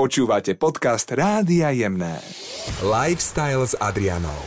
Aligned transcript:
Počúvate 0.00 0.56
podcast 0.56 1.12
Rádia 1.12 1.76
Jemné. 1.76 2.24
Lifestyle 2.80 3.68
s 3.68 3.76
Adrianou. 3.76 4.40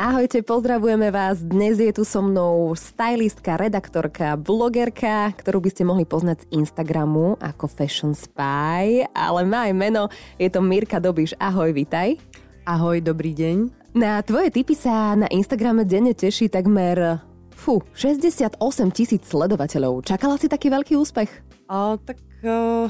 Ahojte, 0.00 0.40
pozdravujeme 0.40 1.12
vás. 1.12 1.44
Dnes 1.44 1.76
je 1.76 1.92
tu 1.92 2.08
so 2.08 2.24
mnou 2.24 2.72
stylistka, 2.72 3.60
redaktorka, 3.60 4.40
blogerka, 4.40 5.36
ktorú 5.36 5.60
by 5.60 5.68
ste 5.76 5.84
mohli 5.84 6.08
poznať 6.08 6.40
z 6.40 6.64
Instagramu 6.64 7.36
ako 7.36 7.68
Fashion 7.68 8.16
Spy, 8.16 9.04
ale 9.12 9.44
má 9.44 9.68
aj 9.68 9.76
meno, 9.76 10.08
je 10.40 10.48
to 10.48 10.64
Mirka 10.64 10.96
Dobiš. 11.04 11.36
Ahoj, 11.36 11.68
vitaj. 11.76 12.16
Ahoj, 12.64 13.04
dobrý 13.04 13.36
deň. 13.36 13.92
Na 13.92 14.24
tvoje 14.24 14.48
typy 14.48 14.72
sa 14.72 15.12
na 15.12 15.28
Instagrame 15.28 15.84
denne 15.84 16.16
teší 16.16 16.48
takmer 16.48 17.20
Fú, 17.52 17.84
68 17.92 18.56
tisíc 18.96 19.20
sledovateľov. 19.28 20.00
Čakala 20.08 20.40
si 20.40 20.48
taký 20.48 20.72
veľký 20.72 20.96
úspech? 20.96 21.28
O, 21.68 22.00
tak... 22.00 22.16
O... 22.40 22.88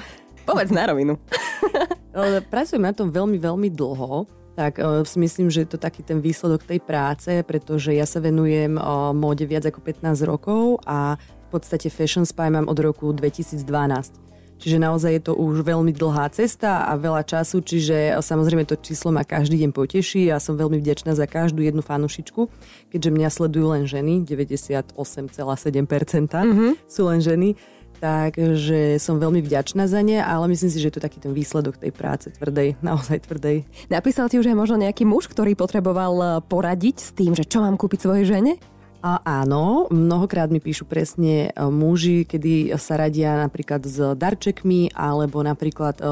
Povedz 0.49 0.73
na 0.73 0.89
rovinu. 0.89 1.21
Pracujem 2.53 2.83
na 2.83 2.97
tom 2.97 3.13
veľmi, 3.13 3.37
veľmi 3.37 3.69
dlho 3.69 4.39
tak 4.59 4.83
o, 4.83 5.07
si 5.07 5.23
myslím, 5.23 5.55
že 5.55 5.63
je 5.63 5.71
to 5.71 5.79
taký 5.79 6.03
ten 6.03 6.19
výsledok 6.19 6.67
tej 6.67 6.83
práce, 6.83 7.31
pretože 7.47 7.95
ja 7.95 8.03
sa 8.03 8.19
venujem 8.19 8.75
o, 8.75 9.15
móde 9.15 9.47
viac 9.47 9.63
ako 9.71 9.79
15 9.79 10.19
rokov 10.27 10.83
a 10.83 11.15
v 11.15 11.49
podstate 11.55 11.87
Fashion 11.95 12.27
Spy 12.27 12.51
mám 12.51 12.67
od 12.67 12.75
roku 12.83 13.15
2012. 13.15 13.63
Čiže 14.59 14.83
naozaj 14.83 15.11
je 15.15 15.23
to 15.31 15.39
už 15.39 15.63
veľmi 15.63 15.95
dlhá 15.95 16.35
cesta 16.35 16.91
a 16.91 16.99
veľa 16.99 17.23
času, 17.23 17.63
čiže 17.63 18.19
samozrejme 18.19 18.67
to 18.67 18.75
číslo 18.75 19.15
ma 19.15 19.23
každý 19.23 19.63
deň 19.63 19.71
poteší 19.71 20.27
a 20.35 20.43
som 20.43 20.59
veľmi 20.59 20.83
vďačná 20.83 21.15
za 21.15 21.31
každú 21.31 21.63
jednu 21.63 21.79
fanušičku, 21.79 22.51
keďže 22.91 23.15
mňa 23.15 23.29
sledujú 23.31 23.67
len 23.71 23.87
ženy, 23.87 24.27
98,7% 24.27 24.91
mm-hmm. 24.91 26.71
sú 26.91 27.03
len 27.07 27.23
ženy. 27.23 27.55
Takže 27.99 29.03
som 29.03 29.19
veľmi 29.19 29.43
vďačná 29.43 29.91
za 29.91 29.99
ne, 30.07 30.23
ale 30.23 30.47
myslím 30.55 30.71
si, 30.71 30.79
že 30.79 30.89
je 30.91 30.95
to 30.99 31.05
taký 31.05 31.19
ten 31.19 31.35
výsledok 31.35 31.83
tej 31.83 31.91
práce 31.91 32.31
tvrdej, 32.31 32.79
naozaj 32.87 33.27
tvrdej. 33.27 33.67
Napísal 33.91 34.31
ti 34.31 34.39
už 34.39 34.51
aj 34.51 34.57
možno 34.57 34.77
nejaký 34.79 35.03
muž, 35.03 35.27
ktorý 35.27 35.59
potreboval 35.59 36.43
poradiť 36.47 36.97
s 37.03 37.11
tým, 37.13 37.35
že 37.35 37.43
čo 37.47 37.59
mám 37.59 37.75
kúpiť 37.75 38.07
svojej 38.07 38.27
žene? 38.27 38.55
A 38.99 39.23
áno, 39.23 39.87
mnohokrát 39.95 40.51
mi 40.51 40.59
píšu 40.59 40.83
presne 40.83 41.55
e, 41.55 41.63
muži, 41.71 42.27
kedy 42.27 42.75
sa 42.83 42.99
radia 42.99 43.39
napríklad 43.39 43.87
s 43.87 43.95
darčekmi, 43.95 44.91
alebo 44.91 45.39
napríklad 45.39 46.03
e, 46.03 46.05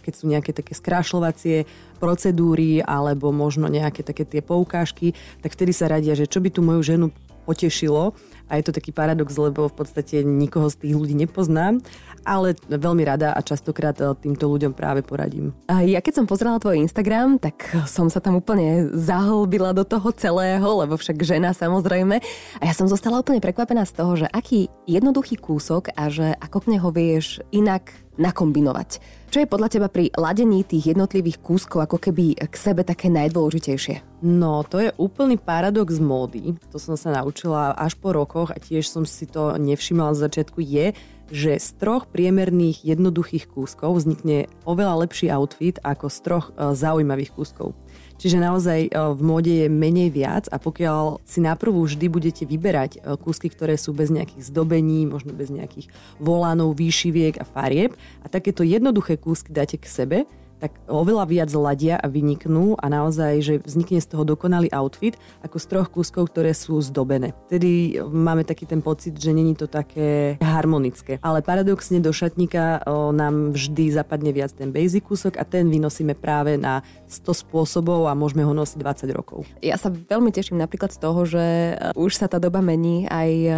keď 0.00 0.12
sú 0.16 0.24
nejaké 0.32 0.56
také 0.56 0.72
skrášľovacie 0.72 1.68
procedúry, 2.00 2.80
alebo 2.80 3.36
možno 3.36 3.68
nejaké 3.68 4.00
také 4.00 4.24
tie 4.24 4.40
poukážky, 4.40 5.12
tak 5.44 5.52
vtedy 5.52 5.76
sa 5.76 5.92
radia, 5.92 6.16
že 6.16 6.24
čo 6.24 6.40
by 6.40 6.48
tu 6.48 6.64
moju 6.64 6.80
ženu 6.80 7.06
potešilo. 7.44 8.16
A 8.52 8.60
je 8.60 8.68
to 8.68 8.76
taký 8.76 8.92
paradox, 8.92 9.32
lebo 9.40 9.64
v 9.64 9.74
podstate 9.80 10.20
nikoho 10.20 10.68
z 10.68 10.84
tých 10.84 10.92
ľudí 10.92 11.16
nepoznám, 11.16 11.80
ale 12.22 12.56
veľmi 12.66 13.02
rada 13.04 13.34
a 13.34 13.40
častokrát 13.42 13.94
e, 13.98 14.14
týmto 14.18 14.48
ľuďom 14.48 14.72
práve 14.72 15.04
poradím. 15.04 15.52
A 15.68 15.84
ja 15.84 16.00
keď 16.00 16.22
som 16.22 16.26
pozrela 16.30 16.62
tvoj 16.62 16.80
Instagram, 16.82 17.36
tak 17.38 17.74
som 17.90 18.08
sa 18.08 18.22
tam 18.22 18.38
úplne 18.40 18.90
zahlbila 18.94 19.74
do 19.76 19.82
toho 19.82 20.08
celého, 20.14 20.64
lebo 20.64 20.94
však 20.96 21.20
žena 21.22 21.52
samozrejme. 21.52 22.22
A 22.58 22.62
ja 22.62 22.74
som 22.74 22.86
zostala 22.90 23.20
úplne 23.20 23.42
prekvapená 23.42 23.82
z 23.84 23.92
toho, 23.96 24.12
že 24.14 24.26
aký 24.30 24.70
jednoduchý 24.86 25.38
kúsok 25.38 25.94
a 25.94 26.08
že 26.08 26.34
ako 26.38 26.66
k 26.66 26.70
neho 26.78 26.88
vieš 26.94 27.42
inak 27.50 27.90
nakombinovať. 28.20 29.00
Čo 29.32 29.40
je 29.40 29.48
podľa 29.48 29.68
teba 29.72 29.88
pri 29.88 30.12
ladení 30.12 30.60
tých 30.60 30.92
jednotlivých 30.92 31.40
kúskov 31.40 31.88
ako 31.88 31.96
keby 31.96 32.36
k 32.36 32.52
sebe 32.52 32.84
také 32.84 33.08
najdôležitejšie? 33.08 34.20
No, 34.20 34.60
to 34.68 34.84
je 34.84 34.92
úplný 35.00 35.40
paradox 35.40 35.96
módy. 35.96 36.52
To 36.68 36.76
som 36.76 37.00
sa 37.00 37.16
naučila 37.16 37.72
až 37.72 37.96
po 37.96 38.12
rokoch 38.12 38.52
a 38.52 38.60
tiež 38.60 38.84
som 38.84 39.08
si 39.08 39.24
to 39.24 39.56
nevšimla 39.56 40.12
z 40.12 40.28
začiatku, 40.28 40.60
je, 40.60 40.92
že 41.32 41.56
z 41.56 41.68
troch 41.80 42.04
priemerných 42.12 42.84
jednoduchých 42.84 43.48
kúskov 43.48 43.96
vznikne 43.96 44.52
oveľa 44.68 45.08
lepší 45.08 45.32
outfit 45.32 45.80
ako 45.80 46.12
z 46.12 46.18
troch 46.20 46.46
e, 46.52 46.76
zaujímavých 46.76 47.32
kúskov. 47.32 47.72
Čiže 48.20 48.38
naozaj 48.38 48.80
e, 48.86 48.90
v 48.92 49.20
móde 49.24 49.52
je 49.64 49.72
menej 49.72 50.12
viac 50.12 50.44
a 50.52 50.60
pokiaľ 50.60 51.24
si 51.24 51.40
naprvu 51.40 51.80
vždy 51.88 52.06
budete 52.12 52.44
vyberať 52.44 53.00
e, 53.00 53.16
kúsky, 53.16 53.48
ktoré 53.48 53.80
sú 53.80 53.96
bez 53.96 54.12
nejakých 54.12 54.52
zdobení, 54.52 55.08
možno 55.08 55.32
bez 55.32 55.48
nejakých 55.48 55.88
volánov, 56.20 56.76
výšiviek 56.76 57.40
a 57.40 57.48
farieb 57.48 57.96
a 58.20 58.28
takéto 58.28 58.60
jednoduché 58.60 59.16
kúsky 59.16 59.56
dáte 59.56 59.80
k 59.80 59.88
sebe, 59.88 60.18
tak 60.62 60.78
oveľa 60.86 61.26
viac 61.26 61.50
ladia 61.50 61.98
a 61.98 62.06
vyniknú 62.06 62.78
a 62.78 62.86
naozaj, 62.86 63.32
že 63.42 63.54
vznikne 63.66 63.98
z 63.98 64.14
toho 64.14 64.22
dokonalý 64.22 64.70
outfit 64.70 65.18
ako 65.42 65.58
z 65.58 65.66
troch 65.66 65.90
kúskov, 65.90 66.30
ktoré 66.30 66.54
sú 66.54 66.78
zdobené. 66.78 67.34
Tedy 67.50 67.98
máme 67.98 68.46
taký 68.46 68.70
ten 68.70 68.78
pocit, 68.78 69.18
že 69.18 69.34
není 69.34 69.58
to 69.58 69.66
také 69.66 70.38
harmonické. 70.38 71.18
Ale 71.18 71.42
paradoxne 71.42 71.98
do 71.98 72.14
šatníka 72.14 72.86
nám 73.10 73.58
vždy 73.58 73.90
zapadne 73.90 74.30
viac 74.30 74.54
ten 74.54 74.70
basic 74.70 75.02
kúsok 75.02 75.34
a 75.34 75.42
ten 75.42 75.66
vynosíme 75.66 76.14
práve 76.14 76.54
na 76.54 76.86
100 77.10 77.42
spôsobov 77.42 78.06
a 78.06 78.14
môžeme 78.14 78.46
ho 78.46 78.54
nosiť 78.54 78.78
20 78.78 79.18
rokov. 79.18 79.42
Ja 79.58 79.74
sa 79.74 79.90
veľmi 79.90 80.30
teším 80.30 80.62
napríklad 80.62 80.94
z 80.94 80.98
toho, 81.02 81.26
že 81.26 81.74
e, 81.74 81.74
už 81.98 82.14
sa 82.14 82.30
tá 82.30 82.38
doba 82.38 82.62
mení, 82.62 83.10
aj 83.10 83.30
e, 83.30 83.50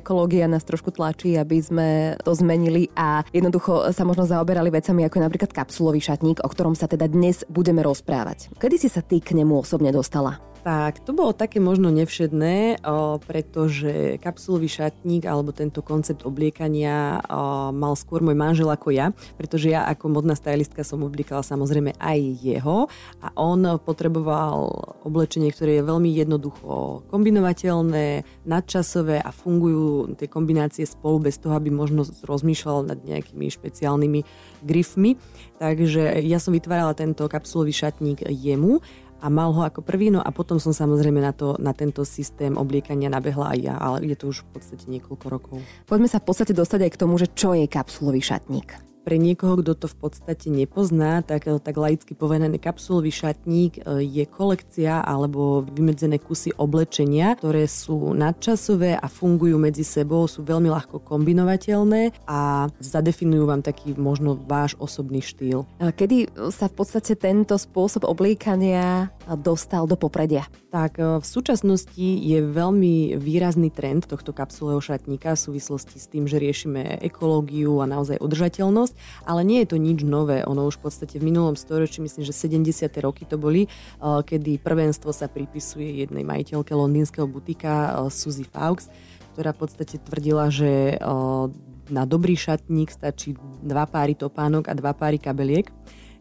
ekológia 0.00 0.48
nás 0.48 0.64
trošku 0.64 0.94
tlačí, 0.94 1.36
aby 1.36 1.58
sme 1.60 1.88
to 2.24 2.32
zmenili 2.32 2.88
a 2.96 3.20
jednoducho 3.34 3.92
sa 3.92 4.02
možno 4.08 4.24
zaoberali 4.24 4.72
vecami 4.72 5.04
ako 5.04 5.18
napríklad 5.20 5.50
kapsulový 5.52 6.00
šatník, 6.00 6.45
o 6.46 6.48
ktorom 6.48 6.78
sa 6.78 6.86
teda 6.86 7.10
dnes 7.10 7.42
budeme 7.50 7.82
rozprávať. 7.82 8.54
Kedy 8.54 8.76
si 8.78 8.86
sa 8.86 9.02
ty 9.02 9.18
k 9.18 9.34
nemu 9.34 9.66
osobne 9.66 9.90
dostala? 9.90 10.38
Tak, 10.66 11.06
to 11.06 11.14
bolo 11.14 11.30
také 11.30 11.62
možno 11.62 11.94
nevšedné, 11.94 12.82
pretože 13.22 14.18
kapsulový 14.18 14.66
šatník 14.66 15.22
alebo 15.22 15.54
tento 15.54 15.78
koncept 15.78 16.26
obliekania 16.26 17.22
mal 17.70 17.94
skôr 17.94 18.18
môj 18.18 18.34
manžel 18.34 18.66
ako 18.66 18.90
ja, 18.90 19.14
pretože 19.38 19.70
ja 19.70 19.86
ako 19.86 20.10
modná 20.10 20.34
stylistka 20.34 20.82
som 20.82 21.06
obliekala 21.06 21.46
samozrejme 21.46 21.94
aj 22.02 22.18
jeho 22.42 22.90
a 23.22 23.30
on 23.38 23.78
potreboval 23.78 24.66
oblečenie, 25.06 25.54
ktoré 25.54 25.78
je 25.78 25.86
veľmi 25.86 26.10
jednoducho 26.10 27.06
kombinovateľné, 27.14 28.26
nadčasové 28.42 29.22
a 29.22 29.30
fungujú 29.30 30.18
tie 30.18 30.26
kombinácie 30.26 30.82
spolu 30.82 31.30
bez 31.30 31.38
toho, 31.38 31.54
aby 31.54 31.70
možno 31.70 32.02
rozmýšľal 32.26 32.90
nad 32.90 32.98
nejakými 33.06 33.46
špeciálnymi 33.54 34.20
grifmi. 34.66 35.14
Takže 35.62 36.26
ja 36.26 36.42
som 36.42 36.58
vytvárala 36.58 36.98
tento 36.98 37.22
kapsulový 37.30 37.70
šatník 37.70 38.26
jemu 38.26 38.82
a 39.26 39.28
mal 39.28 39.50
ho 39.50 39.66
ako 39.66 39.82
prvý, 39.82 40.14
no 40.14 40.22
a 40.22 40.30
potom 40.30 40.62
som 40.62 40.70
samozrejme 40.70 41.18
na, 41.18 41.34
to, 41.34 41.58
na 41.58 41.74
tento 41.74 42.06
systém 42.06 42.54
obliekania 42.54 43.10
nabehla 43.10 43.50
aj 43.50 43.58
ja, 43.58 43.74
ale 43.74 44.06
je 44.06 44.14
to 44.14 44.30
už 44.30 44.46
v 44.46 44.48
podstate 44.54 44.86
niekoľko 44.86 45.26
rokov. 45.26 45.58
Poďme 45.90 46.06
sa 46.06 46.22
v 46.22 46.30
podstate 46.30 46.54
dostať 46.54 46.86
aj 46.86 46.90
k 46.94 47.00
tomu, 47.02 47.18
že 47.18 47.26
čo 47.34 47.50
je 47.58 47.66
kapsulový 47.66 48.22
šatník 48.22 48.95
pre 49.06 49.22
niekoho, 49.22 49.62
kto 49.62 49.78
to 49.78 49.86
v 49.86 49.96
podstate 50.02 50.50
nepozná, 50.50 51.22
tak, 51.22 51.46
eh, 51.46 51.62
tak 51.62 51.78
laicky 51.78 52.18
povedaný 52.18 52.58
kapsulový 52.58 53.14
šatník 53.14 53.78
eh, 53.78 54.02
je 54.02 54.26
kolekcia 54.26 54.98
alebo 54.98 55.62
vymedzené 55.62 56.18
kusy 56.18 56.50
oblečenia, 56.58 57.38
ktoré 57.38 57.70
sú 57.70 58.10
nadčasové 58.18 58.98
a 58.98 59.06
fungujú 59.06 59.62
medzi 59.62 59.86
sebou, 59.86 60.26
sú 60.26 60.42
veľmi 60.42 60.66
ľahko 60.66 60.98
kombinovateľné 61.06 62.26
a 62.26 62.66
zadefinujú 62.82 63.46
vám 63.46 63.62
taký 63.62 63.94
možno 63.94 64.34
váš 64.34 64.74
osobný 64.82 65.22
štýl. 65.22 65.62
Kedy 65.78 66.50
sa 66.50 66.66
v 66.66 66.74
podstate 66.74 67.14
tento 67.14 67.54
spôsob 67.54 68.02
obliekania 68.02 69.14
dostal 69.38 69.86
do 69.86 69.94
popredia? 69.94 70.50
Tak 70.74 70.98
eh, 70.98 71.06
v 71.22 71.26
súčasnosti 71.26 72.08
je 72.26 72.42
veľmi 72.42 73.14
výrazný 73.22 73.70
trend 73.70 74.10
tohto 74.10 74.34
kapsulového 74.34 74.82
šatníka 74.82 75.38
v 75.38 75.44
súvislosti 75.46 75.96
s 76.02 76.10
tým, 76.10 76.26
že 76.26 76.42
riešime 76.42 76.98
ekológiu 77.06 77.78
a 77.78 77.86
naozaj 77.86 78.18
udržateľnosť 78.18 78.95
ale 79.24 79.46
nie 79.46 79.62
je 79.64 79.74
to 79.74 79.76
nič 79.76 80.02
nové. 80.02 80.42
Ono 80.44 80.66
už 80.66 80.80
v 80.80 80.90
podstate 80.90 81.16
v 81.18 81.28
minulom 81.28 81.54
storočí, 81.54 82.02
myslím, 82.02 82.24
že 82.24 82.34
70. 82.34 82.88
roky 83.02 83.24
to 83.24 83.36
boli, 83.36 83.66
eh, 83.66 84.00
kedy 84.00 84.58
prvenstvo 84.60 85.10
sa 85.10 85.26
pripisuje 85.26 86.04
jednej 86.04 86.24
majiteľke 86.24 86.72
londýnskeho 86.72 87.26
butika 87.28 87.72
eh, 87.72 88.12
Suzy 88.12 88.44
Fawkes, 88.46 88.90
ktorá 89.36 89.52
v 89.52 89.60
podstate 89.66 89.96
tvrdila, 90.00 90.48
že 90.48 90.96
eh, 90.96 91.66
na 91.86 92.02
dobrý 92.02 92.34
šatník 92.34 92.90
stačí 92.90 93.38
dva 93.62 93.86
páry 93.86 94.18
topánok 94.18 94.66
a 94.66 94.74
dva 94.74 94.90
páry 94.90 95.22
kabeliek. 95.22 95.70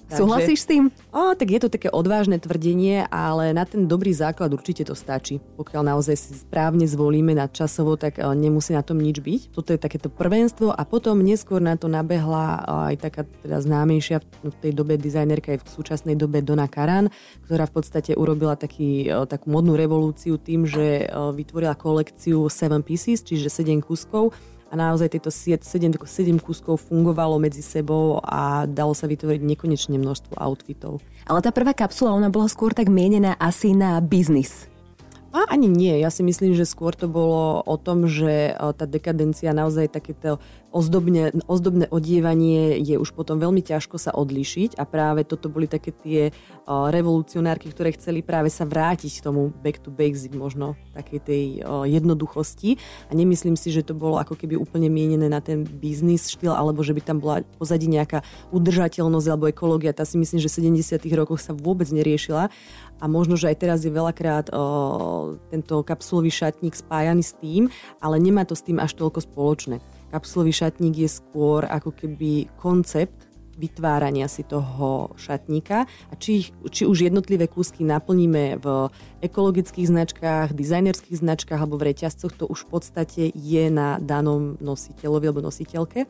Takže, 0.05 0.21
Súhlasíš 0.21 0.59
s 0.61 0.69
tým? 0.69 0.83
O, 1.09 1.33
tak 1.33 1.49
je 1.49 1.57
to 1.57 1.69
také 1.73 1.89
odvážne 1.89 2.37
tvrdenie, 2.37 3.09
ale 3.09 3.57
na 3.57 3.65
ten 3.65 3.89
dobrý 3.89 4.13
základ 4.13 4.53
určite 4.53 4.85
to 4.85 4.93
stačí. 4.93 5.41
Pokiaľ 5.57 5.81
naozaj 5.81 6.13
si 6.13 6.31
správne 6.37 6.85
zvolíme 6.85 7.33
nad 7.33 7.49
časovo, 7.49 7.97
tak 7.97 8.21
e, 8.21 8.25
nemusí 8.37 8.77
na 8.77 8.85
tom 8.85 9.01
nič 9.01 9.17
byť. 9.17 9.41
Toto 9.57 9.73
je 9.73 9.81
takéto 9.81 10.13
prvenstvo 10.13 10.69
a 10.69 10.81
potom 10.85 11.25
neskôr 11.25 11.57
na 11.57 11.73
to 11.73 11.89
nabehla 11.89 12.61
aj 12.93 13.01
taká 13.01 13.25
teda 13.25 13.57
známejšia 13.65 14.21
v 14.45 14.55
tej 14.61 14.71
dobe 14.77 15.01
dizajnerka 15.01 15.57
aj 15.57 15.59
v 15.65 15.73
súčasnej 15.73 16.13
dobe 16.13 16.45
Dona 16.45 16.69
Karan, 16.69 17.09
ktorá 17.49 17.65
v 17.65 17.73
podstate 17.73 18.13
urobila 18.13 18.53
taký, 18.53 19.09
e, 19.09 19.25
takú 19.25 19.49
modnú 19.49 19.73
revolúciu 19.73 20.37
tým, 20.37 20.69
že 20.69 21.01
e, 21.01 21.05
vytvorila 21.09 21.73
kolekciu 21.73 22.45
7 22.45 22.85
pieces, 22.85 23.25
čiže 23.25 23.49
7 23.49 23.81
kuskov 23.81 24.37
a 24.69 24.73
naozaj 24.73 25.13
tieto 25.13 25.29
7, 25.29 25.61
7 25.61 25.99
kúskov 26.41 26.81
fungovalo 26.81 27.37
medzi 27.37 27.61
sebou 27.61 28.19
a 28.25 28.65
dalo 28.65 28.97
sa 28.97 29.05
vytvoriť 29.05 29.41
nekonečne 29.45 29.95
množstvo 30.01 30.35
outfitov. 30.41 30.99
Ale 31.29 31.39
tá 31.41 31.53
prvá 31.53 31.73
kapsula, 31.77 32.13
ona 32.17 32.33
bola 32.33 32.49
skôr 32.49 32.73
tak 32.73 32.89
mienená 32.89 33.37
asi 33.37 33.77
na 33.77 34.01
biznis. 34.01 34.69
A 35.35 35.51
ani 35.51 35.67
nie. 35.67 35.99
Ja 35.99 36.07
si 36.07 36.23
myslím, 36.23 36.55
že 36.55 36.63
skôr 36.63 36.95
to 36.95 37.11
bolo 37.11 37.59
o 37.67 37.75
tom, 37.75 38.07
že 38.07 38.55
tá 38.55 38.87
dekadencia 38.87 39.51
naozaj 39.51 39.91
takéto 39.91 40.39
ozdobne, 40.75 41.31
ozdobné 41.47 41.87
odievanie 41.87 42.83
je 42.83 42.99
už 42.99 43.15
potom 43.15 43.39
veľmi 43.39 43.63
ťažko 43.63 43.95
sa 43.95 44.11
odlišiť 44.11 44.75
a 44.75 44.83
práve 44.83 45.23
toto 45.23 45.47
boli 45.47 45.71
také 45.71 45.95
tie 45.95 46.21
uh, 46.35 46.91
revolucionárky, 46.91 47.71
ktoré 47.71 47.95
chceli 47.95 48.19
práve 48.19 48.51
sa 48.51 48.67
vrátiť 48.67 49.23
k 49.23 49.23
tomu 49.23 49.55
back 49.63 49.79
to 49.79 49.87
basic 49.87 50.35
možno 50.35 50.75
takej 50.91 51.19
tej 51.23 51.43
uh, 51.63 51.87
jednoduchosti. 51.87 52.75
A 53.07 53.15
nemyslím 53.15 53.55
si, 53.55 53.71
že 53.71 53.87
to 53.87 53.95
bolo 53.95 54.19
ako 54.19 54.35
keby 54.35 54.59
úplne 54.59 54.91
mienené 54.91 55.31
na 55.31 55.39
ten 55.39 55.63
biznis 55.63 56.27
štýl 56.27 56.51
alebo 56.51 56.83
že 56.83 56.91
by 56.91 57.01
tam 57.01 57.23
bola 57.23 57.47
pozadí 57.55 57.87
nejaká 57.87 58.19
udržateľnosť 58.51 59.27
alebo 59.31 59.47
ekológia. 59.47 59.95
Tá 59.95 60.03
si 60.03 60.19
myslím, 60.19 60.43
že 60.43 60.51
v 60.51 60.75
70 60.75 60.99
rokoch 61.15 61.39
sa 61.39 61.55
vôbec 61.55 61.87
neriešila. 61.87 62.51
A 62.95 63.11
možno, 63.11 63.35
že 63.35 63.51
aj 63.51 63.59
teraz 63.59 63.79
je 63.83 63.91
veľakrát 63.91 64.51
uh, 64.51 65.35
tento 65.51 65.83
kapsulový 65.83 66.31
šatník 66.31 66.75
spájaný 66.75 67.23
s 67.23 67.35
tým, 67.35 67.67
ale 67.99 68.19
nemá 68.19 68.47
to 68.47 68.55
s 68.55 68.63
tým 68.63 68.79
až 68.79 68.95
toľko 68.95 69.23
spoločné 69.23 69.94
kapsulový 70.15 70.55
šatník 70.55 70.95
je 71.03 71.09
skôr 71.11 71.67
ako 71.67 71.91
keby 71.91 72.47
koncept 72.55 73.27
vytvárania 73.55 74.27
si 74.27 74.43
toho 74.43 75.15
šatníka 75.15 75.87
a 75.87 76.13
či, 76.19 76.43
ich, 76.43 76.47
či 76.71 76.83
už 76.83 77.07
jednotlivé 77.07 77.47
kúsky 77.47 77.87
naplníme 77.87 78.59
v 78.59 78.67
ekologických 79.23 79.87
značkách, 79.87 80.51
dizajnerských 80.51 81.19
značkách 81.23 81.59
alebo 81.59 81.79
v 81.79 81.91
reťazcoch, 81.91 82.35
to 82.35 82.45
už 82.51 82.67
v 82.67 82.69
podstate 82.71 83.23
je 83.31 83.65
na 83.71 83.97
danom 84.03 84.59
nositeľovi 84.59 85.25
alebo 85.31 85.43
nositeľke, 85.43 86.03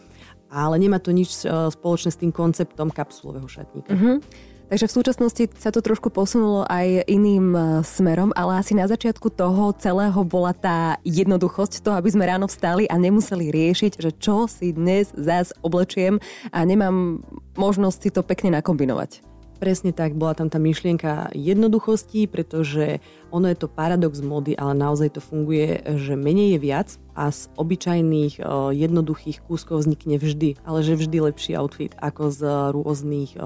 ale 0.50 0.76
nemá 0.82 0.98
to 0.98 1.14
nič 1.14 1.46
e, 1.46 1.70
spoločné 1.70 2.10
s 2.10 2.22
tým 2.22 2.34
konceptom 2.34 2.90
kapsulového 2.90 3.46
šatníka. 3.46 3.94
Uh-huh. 3.94 4.18
Takže 4.66 4.90
v 4.90 4.96
súčasnosti 4.98 5.44
sa 5.62 5.70
to 5.70 5.78
trošku 5.78 6.10
posunulo 6.10 6.66
aj 6.66 7.06
iným 7.06 7.54
e, 7.54 7.62
smerom, 7.86 8.34
ale 8.34 8.58
asi 8.58 8.74
na 8.74 8.90
začiatku 8.90 9.30
toho 9.30 9.78
celého 9.78 10.18
bola 10.26 10.58
tá 10.58 10.98
jednoduchosť, 11.06 11.86
to, 11.86 11.94
aby 11.94 12.10
sme 12.10 12.26
ráno 12.26 12.50
vstali 12.50 12.90
a 12.90 12.98
nemuseli 12.98 13.54
riešiť, 13.54 14.02
že 14.02 14.12
čo 14.18 14.50
si 14.50 14.74
dnes 14.74 15.14
zás 15.14 15.54
oblečiem 15.62 16.18
a 16.50 16.66
nemám 16.66 17.22
možnosť 17.54 18.00
si 18.02 18.10
to 18.10 18.26
pekne 18.26 18.58
nakombinovať. 18.58 19.35
Presne 19.56 19.96
tak, 19.96 20.20
bola 20.20 20.36
tam 20.36 20.52
tá 20.52 20.60
myšlienka 20.60 21.32
jednoduchosti, 21.32 22.28
pretože 22.28 23.00
ono 23.32 23.48
je 23.48 23.58
to 23.58 23.72
paradox 23.72 24.20
mody, 24.20 24.52
ale 24.52 24.76
naozaj 24.76 25.16
to 25.16 25.22
funguje, 25.24 25.80
že 25.96 26.20
menej 26.20 26.56
je 26.56 26.60
viac 26.60 26.90
a 27.16 27.32
z 27.32 27.48
obyčajných 27.56 28.44
jednoduchých 28.76 29.42
kúskov 29.48 29.82
vznikne 29.82 30.20
vždy, 30.20 30.60
ale 30.68 30.84
že 30.84 31.00
vždy 31.00 31.18
lepší 31.32 31.56
outfit 31.56 31.96
ako 31.98 32.36
z 32.36 32.42
rôznych 32.76 33.40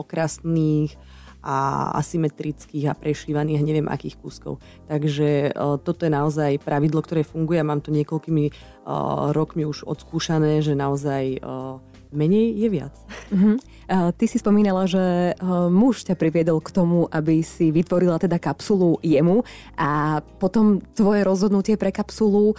okrasných 0.00 0.96
a 1.40 1.88
asymetrických 1.96 2.92
a 2.92 2.96
prešívaných 2.96 3.64
neviem 3.64 3.88
akých 3.88 4.20
kúskov. 4.20 4.60
Takže 4.88 5.56
toto 5.84 6.04
je 6.04 6.12
naozaj 6.12 6.60
pravidlo, 6.60 7.00
ktoré 7.00 7.24
funguje 7.24 7.60
a 7.60 7.68
mám 7.68 7.80
to 7.80 7.92
niekoľkými 7.92 8.52
rokmi 9.32 9.64
už 9.64 9.88
odskúšané, 9.88 10.60
že 10.60 10.76
naozaj 10.76 11.40
menej 12.10 12.58
je 12.58 12.68
viac. 12.68 12.94
Uh-huh. 13.30 13.56
Ty 13.90 14.24
si 14.26 14.38
spomínala, 14.38 14.86
že 14.86 15.34
muž 15.70 16.06
ťa 16.06 16.14
priviedol 16.14 16.62
k 16.62 16.70
tomu, 16.70 17.10
aby 17.10 17.42
si 17.42 17.74
vytvorila 17.74 18.18
teda 18.18 18.38
kapsulu 18.38 19.02
jemu 19.02 19.42
a 19.74 20.22
potom 20.38 20.78
tvoje 20.94 21.26
rozhodnutie 21.26 21.74
pre 21.74 21.90
kapsulu 21.90 22.54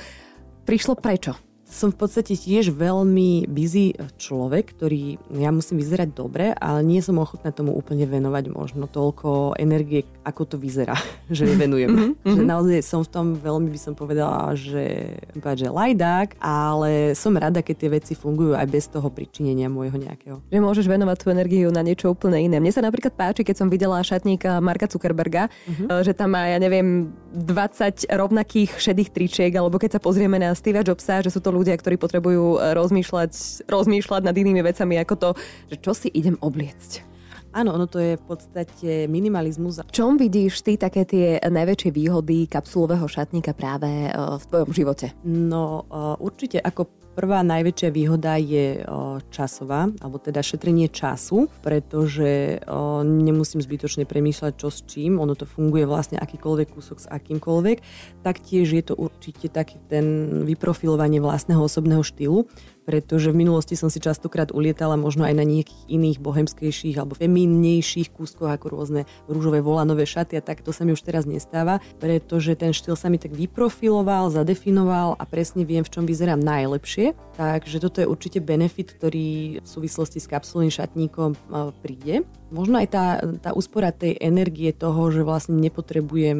prišlo 0.68 1.00
prečo? 1.00 1.36
Som 1.72 1.88
v 1.88 2.04
podstate 2.04 2.36
tiež 2.36 2.76
veľmi 2.76 3.48
busy 3.48 3.96
človek, 4.20 4.76
ktorý 4.76 5.16
ja 5.40 5.56
musím 5.56 5.80
vyzerať 5.80 6.10
dobre, 6.12 6.52
ale 6.52 6.84
nie 6.84 7.00
som 7.00 7.16
ochotná 7.16 7.56
tomu 7.56 7.72
úplne 7.72 8.04
venovať 8.04 8.52
možno 8.52 8.92
toľko 8.92 9.56
energie, 9.56 10.04
ako 10.28 10.44
to 10.44 10.56
vyzerá, 10.60 11.00
že 11.32 11.48
venujem. 11.48 12.20
Mm-hmm. 12.20 12.28
Že 12.28 12.42
naozaj 12.44 12.80
som 12.84 13.08
v 13.08 13.10
tom 13.10 13.26
veľmi 13.40 13.72
by 13.72 13.80
som 13.80 13.94
povedala, 13.96 14.52
že, 14.52 15.16
že 15.32 15.68
lajdák, 15.72 16.36
ale 16.44 17.16
som 17.16 17.32
rada, 17.40 17.64
keď 17.64 17.76
tie 17.80 17.90
veci 17.90 18.14
fungujú 18.20 18.52
aj 18.52 18.68
bez 18.68 18.92
toho 18.92 19.08
pričinenia 19.08 19.72
môjho 19.72 19.96
nejakého. 19.96 20.44
Že 20.52 20.60
môžeš 20.60 20.86
venovať 20.92 21.18
tú 21.24 21.32
energiu 21.32 21.72
na 21.72 21.80
niečo 21.80 22.12
úplne 22.12 22.44
iné. 22.44 22.60
Mne 22.60 22.76
sa 22.76 22.84
napríklad 22.84 23.16
páči, 23.16 23.48
keď 23.48 23.56
som 23.64 23.72
videla 23.72 24.04
šatníka 24.04 24.60
Marka 24.60 24.92
Zuckerberga, 24.92 25.48
mm-hmm. 25.48 26.04
že 26.04 26.12
tam 26.12 26.36
má, 26.36 26.52
ja 26.52 26.60
neviem, 26.60 27.16
20 27.32 28.12
rovnakých 28.12 28.76
šedých 28.76 29.10
tričiek, 29.16 29.52
alebo 29.56 29.80
keď 29.80 29.98
sa 29.98 30.02
pozrieme 30.04 30.36
na 30.36 30.52
Steve 30.52 30.84
Jobsa, 30.84 31.24
že 31.24 31.32
sú 31.32 31.40
to 31.40 31.48
ľudia, 31.48 31.61
ktorí 31.70 32.02
potrebujú 32.02 32.58
e, 32.58 32.74
rozmýšľať, 32.74 33.66
rozmýšľať 33.70 34.22
nad 34.26 34.36
inými 34.36 34.66
vecami 34.66 34.98
ako 34.98 35.16
to, 35.16 35.30
že 35.70 35.76
čo 35.78 35.92
si 35.94 36.10
idem 36.10 36.36
obliecť. 36.42 37.12
Áno, 37.52 37.76
ono 37.76 37.84
to 37.84 38.00
je 38.00 38.16
v 38.16 38.24
podstate 38.24 38.92
minimalizmus. 39.12 39.84
Čom 39.92 40.16
vidíš 40.16 40.64
ty 40.64 40.80
také 40.80 41.04
tie 41.04 41.36
najväčšie 41.44 41.92
výhody 41.92 42.48
kapsulového 42.48 43.04
šatníka 43.12 43.52
práve 43.52 44.08
e, 44.08 44.10
v 44.16 44.44
tvojom 44.48 44.72
živote? 44.72 45.12
No 45.28 45.84
e, 45.84 46.16
určite 46.24 46.64
ako 46.64 46.88
Prvá 47.12 47.44
najväčšia 47.44 47.90
výhoda 47.92 48.40
je 48.40 48.88
časová, 49.36 49.92
alebo 50.00 50.16
teda 50.16 50.40
šetrenie 50.40 50.88
času, 50.88 51.52
pretože 51.60 52.64
nemusím 53.04 53.60
zbytočne 53.60 54.08
premýšľať, 54.08 54.54
čo 54.56 54.72
s 54.72 54.80
čím, 54.88 55.20
ono 55.20 55.36
to 55.36 55.44
funguje 55.44 55.84
vlastne 55.84 56.16
akýkoľvek 56.18 56.68
kúsok 56.72 56.98
s 57.04 57.08
akýmkoľvek. 57.12 57.78
Taktiež 58.24 58.72
je 58.72 58.84
to 58.88 58.96
určite 58.96 59.52
taký 59.52 59.76
ten 59.92 60.06
vyprofilovanie 60.48 61.20
vlastného 61.20 61.60
osobného 61.60 62.00
štýlu, 62.00 62.48
pretože 62.82 63.30
v 63.30 63.46
minulosti 63.46 63.78
som 63.78 63.94
si 63.94 64.02
častokrát 64.02 64.50
ulietala 64.50 64.98
možno 64.98 65.28
aj 65.28 65.38
na 65.38 65.46
nejakých 65.46 65.86
iných 65.86 66.18
bohemskejších 66.18 66.98
alebo 66.98 67.14
feminnejších 67.14 68.10
kúskoch 68.10 68.50
ako 68.50 68.74
rôzne 68.74 69.02
rúžové 69.30 69.62
volanové 69.62 70.10
šaty 70.10 70.40
a 70.40 70.42
tak 70.42 70.66
to 70.66 70.74
sa 70.74 70.82
mi 70.82 70.98
už 70.98 71.06
teraz 71.06 71.30
nestáva, 71.30 71.78
pretože 72.02 72.58
ten 72.58 72.74
štýl 72.74 72.98
sa 72.98 73.14
mi 73.14 73.22
tak 73.22 73.38
vyprofiloval, 73.38 74.34
zadefinoval 74.34 75.14
a 75.20 75.24
presne 75.30 75.62
viem, 75.62 75.86
v 75.86 75.94
čom 75.94 76.10
vyzerám 76.10 76.42
najlepšie. 76.42 77.01
Takže 77.40 77.82
toto 77.82 77.98
je 78.04 78.08
určite 78.10 78.38
benefit, 78.38 78.94
ktorý 78.94 79.60
v 79.60 79.68
súvislosti 79.68 80.22
s 80.22 80.30
kapsulným 80.30 80.70
šatníkom 80.70 81.34
príde. 81.82 82.22
Možno 82.54 82.78
aj 82.78 82.88
tá, 82.94 83.06
tá 83.42 83.50
úspora 83.58 83.90
tej 83.90 84.20
energie 84.22 84.70
toho, 84.76 85.10
že 85.10 85.26
vlastne 85.26 85.58
nepotrebujem 85.58 86.38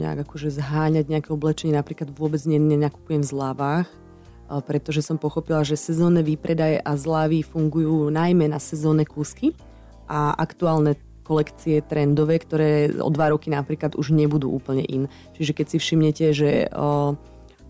nejak 0.00 0.24
akože 0.24 0.48
zháňať 0.56 1.04
nejaké 1.12 1.28
oblečenie, 1.36 1.76
napríklad 1.76 2.08
vôbec 2.16 2.40
nenakupujem 2.48 3.20
v 3.20 3.30
zľavách, 3.32 3.88
pretože 4.68 5.00
som 5.04 5.16
pochopila, 5.20 5.64
že 5.64 5.80
sezónne 5.80 6.20
výpredaje 6.24 6.80
a 6.80 6.92
zľavy 6.96 7.44
fungujú 7.44 8.08
najmä 8.12 8.48
na 8.48 8.60
sezónne 8.60 9.08
kúsky 9.08 9.56
a 10.08 10.36
aktuálne 10.36 10.96
kolekcie 11.22 11.86
trendové, 11.86 12.42
ktoré 12.42 12.90
o 12.98 13.06
dva 13.08 13.30
roky 13.30 13.46
napríklad 13.48 13.94
už 13.94 14.10
nebudú 14.12 14.50
úplne 14.50 14.82
in. 14.84 15.06
Čiže 15.38 15.54
keď 15.54 15.66
si 15.70 15.76
všimnete, 15.78 16.26
že 16.34 16.50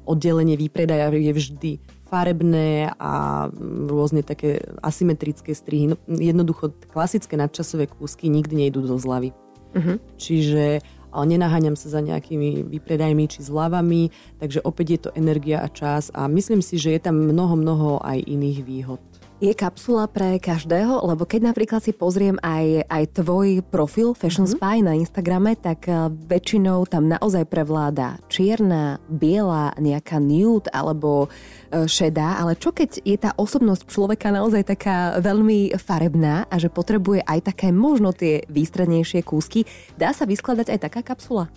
oddelenie 0.02 0.58
výpredaja 0.58 1.14
je 1.14 1.32
vždy 1.36 1.72
farebné 2.12 2.92
a 3.00 3.48
rôzne 3.88 4.20
také 4.20 4.60
asymetrické 4.84 5.56
strihy. 5.56 5.96
No, 5.96 5.96
jednoducho 6.04 6.76
klasické 6.92 7.40
nadčasové 7.40 7.88
kúsky 7.88 8.28
nikdy 8.28 8.68
nejdú 8.68 8.84
do 8.84 9.00
zľavy. 9.00 9.32
Uh-huh. 9.72 9.96
Čiže 10.20 10.84
ale 11.12 11.24
nenaháňam 11.36 11.76
sa 11.76 11.92
za 11.92 12.00
nejakými 12.00 12.64
výpredajmi 12.72 13.24
či 13.28 13.44
zľavami, 13.44 14.08
takže 14.40 14.64
opäť 14.64 14.86
je 14.88 15.00
to 15.08 15.10
energia 15.12 15.60
a 15.60 15.68
čas 15.68 16.08
a 16.16 16.24
myslím 16.24 16.64
si, 16.64 16.80
že 16.80 16.96
je 16.96 17.00
tam 17.04 17.20
mnoho, 17.20 17.52
mnoho 17.52 17.88
aj 18.00 18.24
iných 18.24 18.60
výhod. 18.64 19.00
Je 19.42 19.50
kapsula 19.58 20.06
pre 20.06 20.38
každého? 20.38 21.02
Lebo 21.02 21.26
keď 21.26 21.50
napríklad 21.50 21.82
si 21.82 21.90
pozriem 21.90 22.38
aj, 22.46 22.86
aj 22.86 23.04
tvoj 23.10 23.66
profil 23.66 24.14
Fashion 24.14 24.46
mm-hmm. 24.46 24.62
Spy 24.62 24.76
na 24.86 24.94
Instagrame, 24.94 25.58
tak 25.58 25.90
eh, 25.90 26.06
väčšinou 26.06 26.86
tam 26.86 27.10
naozaj 27.10 27.50
prevláda 27.50 28.22
čierna, 28.30 29.02
biela, 29.10 29.74
nejaká 29.82 30.22
nude 30.22 30.70
alebo 30.70 31.26
eh, 31.26 31.90
šedá, 31.90 32.38
ale 32.38 32.54
čo 32.54 32.70
keď 32.70 33.02
je 33.02 33.18
tá 33.18 33.34
osobnosť 33.34 33.90
človeka 33.90 34.30
naozaj 34.30 34.62
taká 34.78 35.18
veľmi 35.18 35.74
farebná 35.74 36.46
a 36.46 36.54
že 36.62 36.70
potrebuje 36.70 37.26
aj 37.26 37.50
také 37.50 37.74
možno 37.74 38.14
tie 38.14 38.46
výstrednejšie 38.46 39.26
kúsky, 39.26 39.66
dá 39.98 40.14
sa 40.14 40.22
vyskladať 40.22 40.70
aj 40.70 40.78
taká 40.86 41.02
kapsula? 41.02 41.50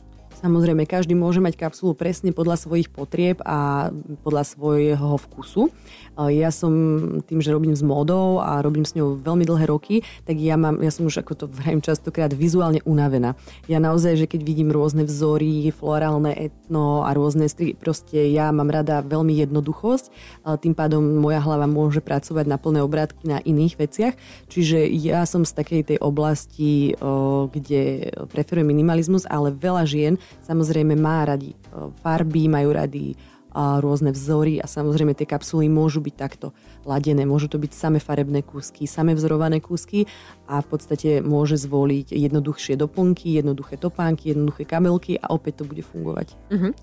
Samozrejme, 0.46 0.86
každý 0.86 1.18
môže 1.18 1.42
mať 1.42 1.58
kapsulu 1.58 1.98
presne 1.98 2.30
podľa 2.30 2.62
svojich 2.62 2.94
potrieb 2.94 3.42
a 3.42 3.90
podľa 4.22 4.46
svojho 4.46 5.18
vkusu. 5.18 5.74
Ja 6.22 6.54
som 6.54 6.70
tým, 7.26 7.42
že 7.42 7.50
robím 7.50 7.74
s 7.74 7.82
módou 7.82 8.38
a 8.38 8.62
robím 8.62 8.86
s 8.86 8.94
ňou 8.94 9.18
veľmi 9.18 9.42
dlhé 9.42 9.66
roky, 9.66 10.06
tak 10.22 10.38
ja, 10.38 10.54
mám, 10.54 10.86
ja 10.86 10.94
som 10.94 11.10
už, 11.10 11.26
ako 11.26 11.34
to 11.34 11.46
vrajím 11.50 11.82
častokrát, 11.82 12.30
vizuálne 12.30 12.86
unavená. 12.86 13.34
Ja 13.66 13.82
naozaj, 13.82 14.22
že 14.22 14.30
keď 14.30 14.46
vidím 14.46 14.70
rôzne 14.70 15.10
vzory, 15.10 15.74
florálne 15.74 16.30
etno 16.38 17.02
a 17.02 17.10
rôzne 17.18 17.50
stry, 17.50 17.74
proste 17.74 18.30
ja 18.30 18.54
mám 18.54 18.70
rada 18.70 19.02
veľmi 19.02 19.34
jednoduchosť, 19.50 20.14
tým 20.62 20.78
pádom 20.78 21.26
moja 21.26 21.42
hlava 21.42 21.66
môže 21.66 22.06
pracovať 22.06 22.46
na 22.46 22.62
plné 22.62 22.86
obrátky 22.86 23.26
na 23.26 23.42
iných 23.42 23.82
veciach. 23.82 24.14
Čiže 24.54 24.94
ja 24.94 25.26
som 25.26 25.42
z 25.42 25.58
takej 25.58 25.82
tej 25.90 25.98
oblasti, 26.06 26.94
kde 27.50 28.14
preferujem 28.30 28.70
minimalizmus, 28.70 29.26
ale 29.26 29.50
veľa 29.50 29.90
žien 29.90 30.22
Samozrejme 30.44 31.00
má 31.00 31.24
radi 31.24 31.56
e, 31.56 31.58
farby, 32.04 32.52
majú 32.52 32.76
radi 32.76 33.16
a 33.56 33.80
rôzne 33.80 34.12
vzory 34.12 34.60
a 34.60 34.68
samozrejme 34.68 35.16
tie 35.16 35.24
kapsuly 35.24 35.72
môžu 35.72 36.04
byť 36.04 36.16
takto 36.20 36.52
ladené. 36.84 37.24
Môžu 37.24 37.48
to 37.48 37.56
byť 37.56 37.72
same 37.72 38.04
farebné 38.04 38.44
kúsky, 38.44 38.84
same 38.84 39.16
vzorované 39.16 39.64
kúsky 39.64 40.12
a 40.44 40.60
v 40.60 40.68
podstate 40.68 41.24
môže 41.24 41.56
zvoliť 41.56 42.12
jednoduchšie 42.12 42.76
doplnky, 42.76 43.40
jednoduché 43.40 43.80
topánky, 43.80 44.36
jednoduché 44.36 44.68
kabelky 44.68 45.16
a 45.16 45.32
opäť 45.32 45.64
to 45.64 45.72
bude 45.72 45.88
fungovať. 45.88 46.36
Uh-huh. 46.52 46.76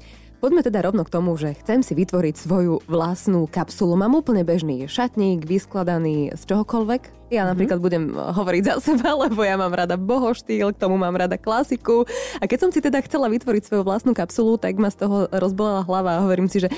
Poďme 0.42 0.66
teda 0.66 0.82
rovno 0.82 1.06
k 1.06 1.14
tomu, 1.14 1.38
že 1.38 1.54
chcem 1.62 1.86
si 1.86 1.94
vytvoriť 1.94 2.34
svoju 2.34 2.82
vlastnú 2.90 3.46
kapsulu. 3.46 3.94
Mám 3.94 4.18
úplne 4.18 4.42
bežný 4.42 4.90
šatník, 4.90 5.46
vyskladaný 5.46 6.34
z 6.34 6.42
čohokoľvek. 6.50 7.30
Ja 7.30 7.46
mhm. 7.46 7.54
napríklad 7.54 7.78
mm-hmm. 7.78 7.86
budem 7.86 8.04
hovoriť 8.18 8.62
za 8.66 8.74
seba, 8.90 9.14
lebo 9.14 9.46
ja 9.46 9.54
mám 9.54 9.70
rada 9.70 9.94
bohoštýl, 9.94 10.74
k 10.74 10.82
tomu 10.82 10.98
mám 10.98 11.14
rada 11.14 11.38
klasiku. 11.38 12.10
A 12.42 12.50
keď 12.50 12.58
som 12.58 12.70
si 12.74 12.82
teda 12.82 12.98
chcela 13.06 13.30
vytvoriť 13.30 13.70
svoju 13.70 13.82
vlastnú 13.86 14.18
kapsulu, 14.18 14.58
tak 14.58 14.82
ma 14.82 14.90
z 14.90 15.06
toho 15.06 15.30
rozbolela 15.30 15.86
hlava 15.86 16.18
a 16.18 16.22
hovorím 16.26 16.50
si, 16.50 16.58
že 16.58 16.74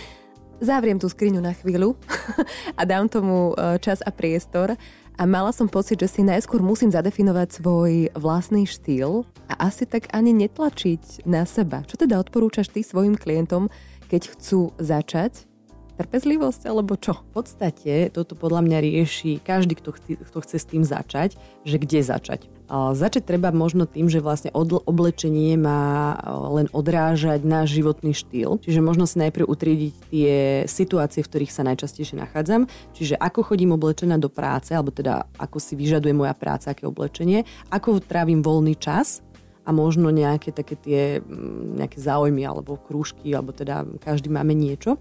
zavriem 0.60 1.00
tú 1.00 1.08
skriňu 1.08 1.40
na 1.40 1.56
chvíľu 1.56 1.96
a 2.78 2.82
dám 2.84 3.08
tomu 3.08 3.56
e, 3.56 3.80
čas 3.80 4.04
a 4.04 4.12
priestor 4.12 4.76
a 5.14 5.22
mala 5.30 5.54
som 5.54 5.70
pocit, 5.70 6.02
že 6.02 6.10
si 6.10 6.22
najskôr 6.26 6.58
musím 6.58 6.90
zadefinovať 6.90 7.62
svoj 7.62 7.92
vlastný 8.18 8.66
štýl 8.66 9.22
a 9.46 9.70
asi 9.70 9.86
tak 9.86 10.10
ani 10.10 10.34
netlačiť 10.34 11.22
na 11.22 11.46
seba. 11.46 11.86
Čo 11.86 12.02
teda 12.02 12.18
odporúčaš 12.18 12.74
ty 12.74 12.82
svojim 12.82 13.14
klientom, 13.14 13.70
keď 14.10 14.34
chcú 14.34 14.74
začať? 14.82 15.46
Trpezlivosť 15.94 16.66
alebo 16.66 16.98
čo? 16.98 17.14
V 17.30 17.42
podstate 17.42 18.10
toto 18.10 18.34
podľa 18.34 18.66
mňa 18.66 18.78
rieši 18.82 19.38
každý, 19.38 19.78
kto 19.78 19.94
chce, 19.94 20.18
kto 20.18 20.38
chce 20.42 20.56
s 20.58 20.66
tým 20.66 20.82
začať, 20.82 21.38
že 21.62 21.78
kde 21.78 22.02
začať. 22.02 22.50
Začať 22.70 23.28
treba 23.28 23.52
možno 23.52 23.84
tým, 23.84 24.08
že 24.08 24.24
vlastne 24.24 24.48
oblečenie 24.54 25.54
má 25.60 26.16
len 26.52 26.66
odrážať 26.72 27.44
náš 27.44 27.76
životný 27.76 28.16
štýl. 28.16 28.56
Čiže 28.56 28.80
možno 28.80 29.04
si 29.04 29.20
najprv 29.20 29.44
utriediť 29.44 29.92
tie 30.08 30.34
situácie, 30.64 31.20
v 31.20 31.28
ktorých 31.28 31.52
sa 31.52 31.62
najčastejšie 31.68 32.16
nachádzam. 32.16 32.64
Čiže 32.96 33.20
ako 33.20 33.52
chodím 33.52 33.76
oblečená 33.76 34.16
do 34.16 34.32
práce, 34.32 34.72
alebo 34.72 34.88
teda 34.90 35.28
ako 35.36 35.60
si 35.60 35.76
vyžaduje 35.76 36.16
moja 36.16 36.32
práca, 36.32 36.72
aké 36.72 36.88
oblečenie, 36.88 37.44
ako 37.68 38.00
trávim 38.00 38.40
voľný 38.40 38.80
čas, 38.80 39.20
a 39.64 39.72
možno 39.72 40.12
nejaké 40.12 40.52
také 40.52 40.76
tie 40.76 41.24
nejaké 41.80 41.96
záujmy 41.96 42.44
alebo 42.44 42.76
krúžky, 42.76 43.32
alebo 43.32 43.56
teda 43.56 43.88
každý 43.96 44.28
máme 44.28 44.52
niečo 44.52 45.00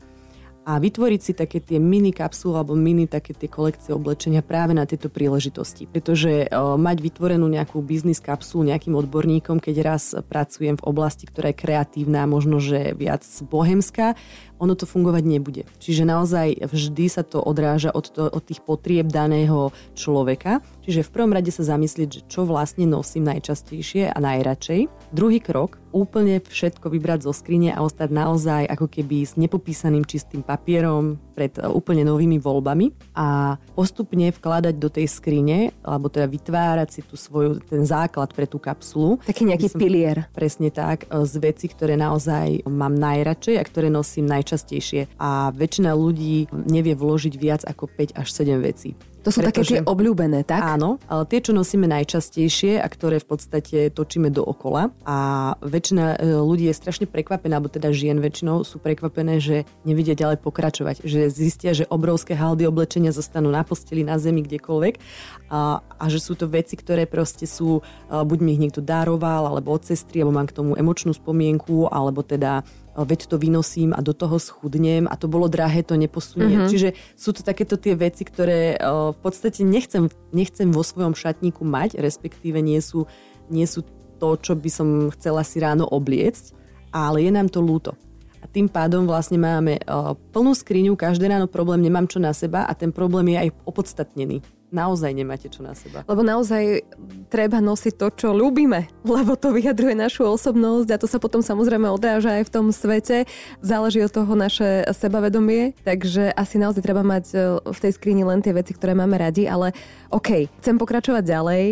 a 0.63 0.79
vytvoriť 0.79 1.22
si 1.22 1.34
také 1.36 1.60
tie 1.60 1.75
mini 1.75 2.15
kapsuly 2.15 2.55
alebo 2.55 2.72
mini 2.74 3.03
také 3.03 3.36
tie 3.36 3.51
kolekcie 3.51 3.91
oblečenia 3.91 4.39
práve 4.39 4.72
na 4.72 4.88
tieto 4.88 5.12
príležitosti. 5.12 5.91
Pretože 5.91 6.48
o, 6.48 6.79
mať 6.79 7.03
vytvorenú 7.03 7.43
nejakú 7.51 7.84
biznis 7.84 8.24
kapsulu 8.24 8.72
nejakým 8.72 8.96
odborníkom, 8.96 9.60
keď 9.60 9.75
raz 9.84 10.15
pracujem 10.15 10.79
v 10.79 10.86
oblasti, 10.88 11.27
ktorá 11.27 11.51
je 11.51 11.60
kreatívna, 11.60 12.24
možno 12.24 12.63
že 12.63 12.96
viac 12.96 13.27
bohemská, 13.43 14.15
ono 14.63 14.79
to 14.79 14.88
fungovať 14.88 15.24
nebude. 15.27 15.67
Čiže 15.84 16.08
naozaj 16.08 16.72
vždy 16.72 17.05
sa 17.12 17.27
to 17.27 17.43
odráža 17.43 17.91
od, 17.91 18.08
to, 18.08 18.32
od 18.32 18.43
tých 18.48 18.63
potrieb 18.63 19.12
daného 19.12 19.75
človeka. 20.00 20.63
Čiže 20.88 21.03
v 21.03 21.12
prvom 21.12 21.36
rade 21.36 21.51
sa 21.51 21.67
zamyslieť, 21.67 22.32
čo 22.32 22.48
vlastne 22.48 22.88
nosím 22.88 23.27
najčastejšie 23.27 24.08
a 24.08 24.17
najradšej. 24.24 24.88
Druhý 25.12 25.43
krok, 25.43 25.84
úplne 25.93 26.41
všetko 26.41 26.89
vybrať 26.89 27.29
zo 27.29 27.32
skrine 27.36 27.75
a 27.75 27.84
ostať 27.86 28.10
naozaj 28.10 28.63
ako 28.65 28.89
keby 28.89 29.27
s 29.27 29.38
nepopísaným 29.38 30.08
čistým 30.08 30.41
papierom 30.41 31.22
pred 31.34 31.52
e, 31.58 31.66
úplne 31.66 32.06
novými 32.06 32.38
voľbami 32.38 32.94
a 33.18 33.58
postupne 33.74 34.30
vkladať 34.30 34.75
do 34.78 34.90
tej 34.94 35.10
skrine, 35.10 35.74
alebo 35.82 36.08
teda 36.08 36.30
vytvárať 36.30 36.90
si 36.94 37.02
tú 37.02 37.18
svoju, 37.18 37.60
ten 37.66 37.84
základ 37.84 38.30
pre 38.32 38.46
tú 38.46 38.62
kapsulu. 38.62 39.18
Taký 39.25 39.50
nejaký 39.50 39.74
som, 39.74 39.80
pilier. 39.82 40.30
Presne 40.32 40.70
tak, 40.70 41.10
e, 41.10 41.25
z 41.25 41.34
veci, 41.42 41.66
ktoré 41.66 41.98
naozaj 41.98 42.70
mám 42.70 42.94
najradšej 42.94 43.58
a 43.58 43.63
ktoré 43.66 43.90
nosím 43.90 44.30
najčastejšie. 44.30 45.18
A 45.18 45.50
väčšina 45.50 45.98
ľudí 45.98 46.48
nevie 46.54 46.94
vložiť 46.94 47.34
viac 47.36 47.62
ako 47.66 47.90
5 47.90 48.13
až 48.16 48.28
7 48.30 48.62
vecí. 48.62 48.94
To 49.24 49.32
sú 49.32 49.39
Pretože, 49.39 49.56
také 49.56 49.62
tie 49.63 49.82
obľúbené, 49.88 50.44
tak? 50.44 50.60
Áno, 50.60 51.00
ale 51.08 51.24
tie, 51.32 51.39
čo 51.39 51.56
nosíme 51.56 51.88
najčastejšie 51.88 52.75
a 52.84 52.88
ktoré 52.92 53.24
v 53.24 53.27
podstate 53.32 53.88
točíme 53.88 54.27
dookola. 54.27 54.92
A 55.08 55.18
väčšina 55.63 56.20
e, 56.20 56.44
ľudí 56.44 56.68
je 56.68 56.75
strašne 56.75 57.08
prekvapená, 57.08 57.56
alebo 57.56 57.72
teda 57.72 57.96
žien 57.96 58.20
väčšinou 58.20 58.68
sú 58.68 58.84
prekvapené, 58.84 59.39
že 59.39 59.63
nevidia 59.88 60.12
ďalej 60.12 60.44
pokračovať. 60.44 61.08
Že 61.08 61.32
zistia, 61.32 61.72
že 61.72 61.88
obrovské 61.88 62.36
haldy 62.36 62.68
oblečenia 62.68 63.15
zostanú 63.15 63.48
na 63.48 63.63
posteli, 63.63 64.03
na 64.03 64.20
zemi, 64.20 64.44
kdekoľvek. 64.44 65.00
A, 65.48 65.80
a 65.80 66.06
že 66.12 66.20
sú 66.20 66.36
to 66.36 66.51
veci, 66.51 66.75
ktoré 66.75 67.08
proste 67.08 67.48
sú, 67.48 67.80
buď 68.12 68.38
mi 68.44 68.60
ich 68.60 68.62
niekto 68.62 68.84
daroval, 68.84 69.48
alebo 69.48 69.72
od 69.72 69.88
sestry, 69.88 70.20
alebo 70.20 70.36
mám 70.36 70.51
k 70.51 70.58
tomu 70.60 70.75
emočnú 70.75 71.15
spomienku, 71.15 71.88
alebo 71.88 72.27
teda 72.27 72.68
veď 72.94 73.26
to 73.26 73.42
vynosím 73.42 73.90
a 73.98 74.06
do 74.06 74.14
toho 74.14 74.38
schudnem 74.38 75.10
a 75.10 75.18
to 75.18 75.26
bolo 75.26 75.50
drahé, 75.50 75.82
to 75.82 75.98
neposunie. 75.98 76.54
Mm-hmm. 76.54 76.70
Čiže 76.70 76.90
sú 77.18 77.34
to 77.34 77.42
takéto 77.42 77.74
tie 77.82 77.98
veci, 77.98 78.22
ktoré 78.22 78.78
v 78.78 79.18
podstate 79.18 79.66
nechcem, 79.66 80.14
nechcem 80.30 80.70
vo 80.70 80.86
svojom 80.86 81.18
šatníku 81.18 81.66
mať, 81.66 81.98
respektíve 81.98 82.62
nie 82.62 82.78
sú, 82.78 83.10
nie 83.50 83.66
sú 83.66 83.82
to, 84.22 84.38
čo 84.38 84.54
by 84.54 84.70
som 84.70 85.10
chcela 85.18 85.42
si 85.42 85.58
ráno 85.58 85.90
obliecť, 85.90 86.54
ale 86.94 87.26
je 87.26 87.32
nám 87.34 87.50
to 87.50 87.66
lúto. 87.66 87.98
A 88.44 88.46
tým 88.46 88.70
pádom 88.70 89.10
vlastne 89.10 89.42
máme 89.42 89.82
plnú 90.30 90.54
skriňu, 90.54 90.94
každé 90.94 91.32
ráno 91.32 91.50
problém, 91.50 91.82
nemám 91.82 92.06
čo 92.06 92.22
na 92.22 92.30
seba 92.36 92.70
a 92.70 92.78
ten 92.78 92.94
problém 92.94 93.34
je 93.34 93.48
aj 93.48 93.50
opodstatnený 93.66 94.46
naozaj 94.74 95.13
nemáte 95.13 95.48
čo 95.48 95.62
na 95.62 95.77
seba. 95.77 96.01
Lebo 96.10 96.25
naozaj 96.25 96.82
treba 97.30 97.62
nosiť 97.62 97.94
to, 97.94 98.08
čo 98.12 98.27
ľúbime, 98.34 98.89
lebo 99.06 99.38
to 99.38 99.53
vyjadruje 99.53 99.94
našu 99.94 100.25
osobnosť 100.25 100.89
a 100.89 100.98
to 101.00 101.08
sa 101.08 101.22
potom 101.22 101.46
samozrejme 101.46 101.86
odráža 101.88 102.42
aj 102.42 102.50
v 102.50 102.53
tom 102.53 102.65
svete. 102.74 103.30
Záleží 103.62 104.01
od 104.01 104.12
toho 104.12 104.34
naše 104.34 104.84
sebavedomie, 104.89 105.77
takže 105.86 106.34
asi 106.34 106.58
naozaj 106.58 106.82
treba 106.82 107.06
mať 107.06 107.25
e, 107.32 107.38
v 107.62 107.77
tej 107.77 107.92
skrini 107.94 108.25
len 108.25 108.42
tie 108.42 108.51
veci, 108.51 108.74
ktoré 108.74 108.98
máme 108.98 109.15
radi, 109.15 109.46
ale 109.46 109.77
OK, 110.10 110.50
chcem 110.60 110.75
pokračovať 110.82 111.24
ďalej, 111.24 111.63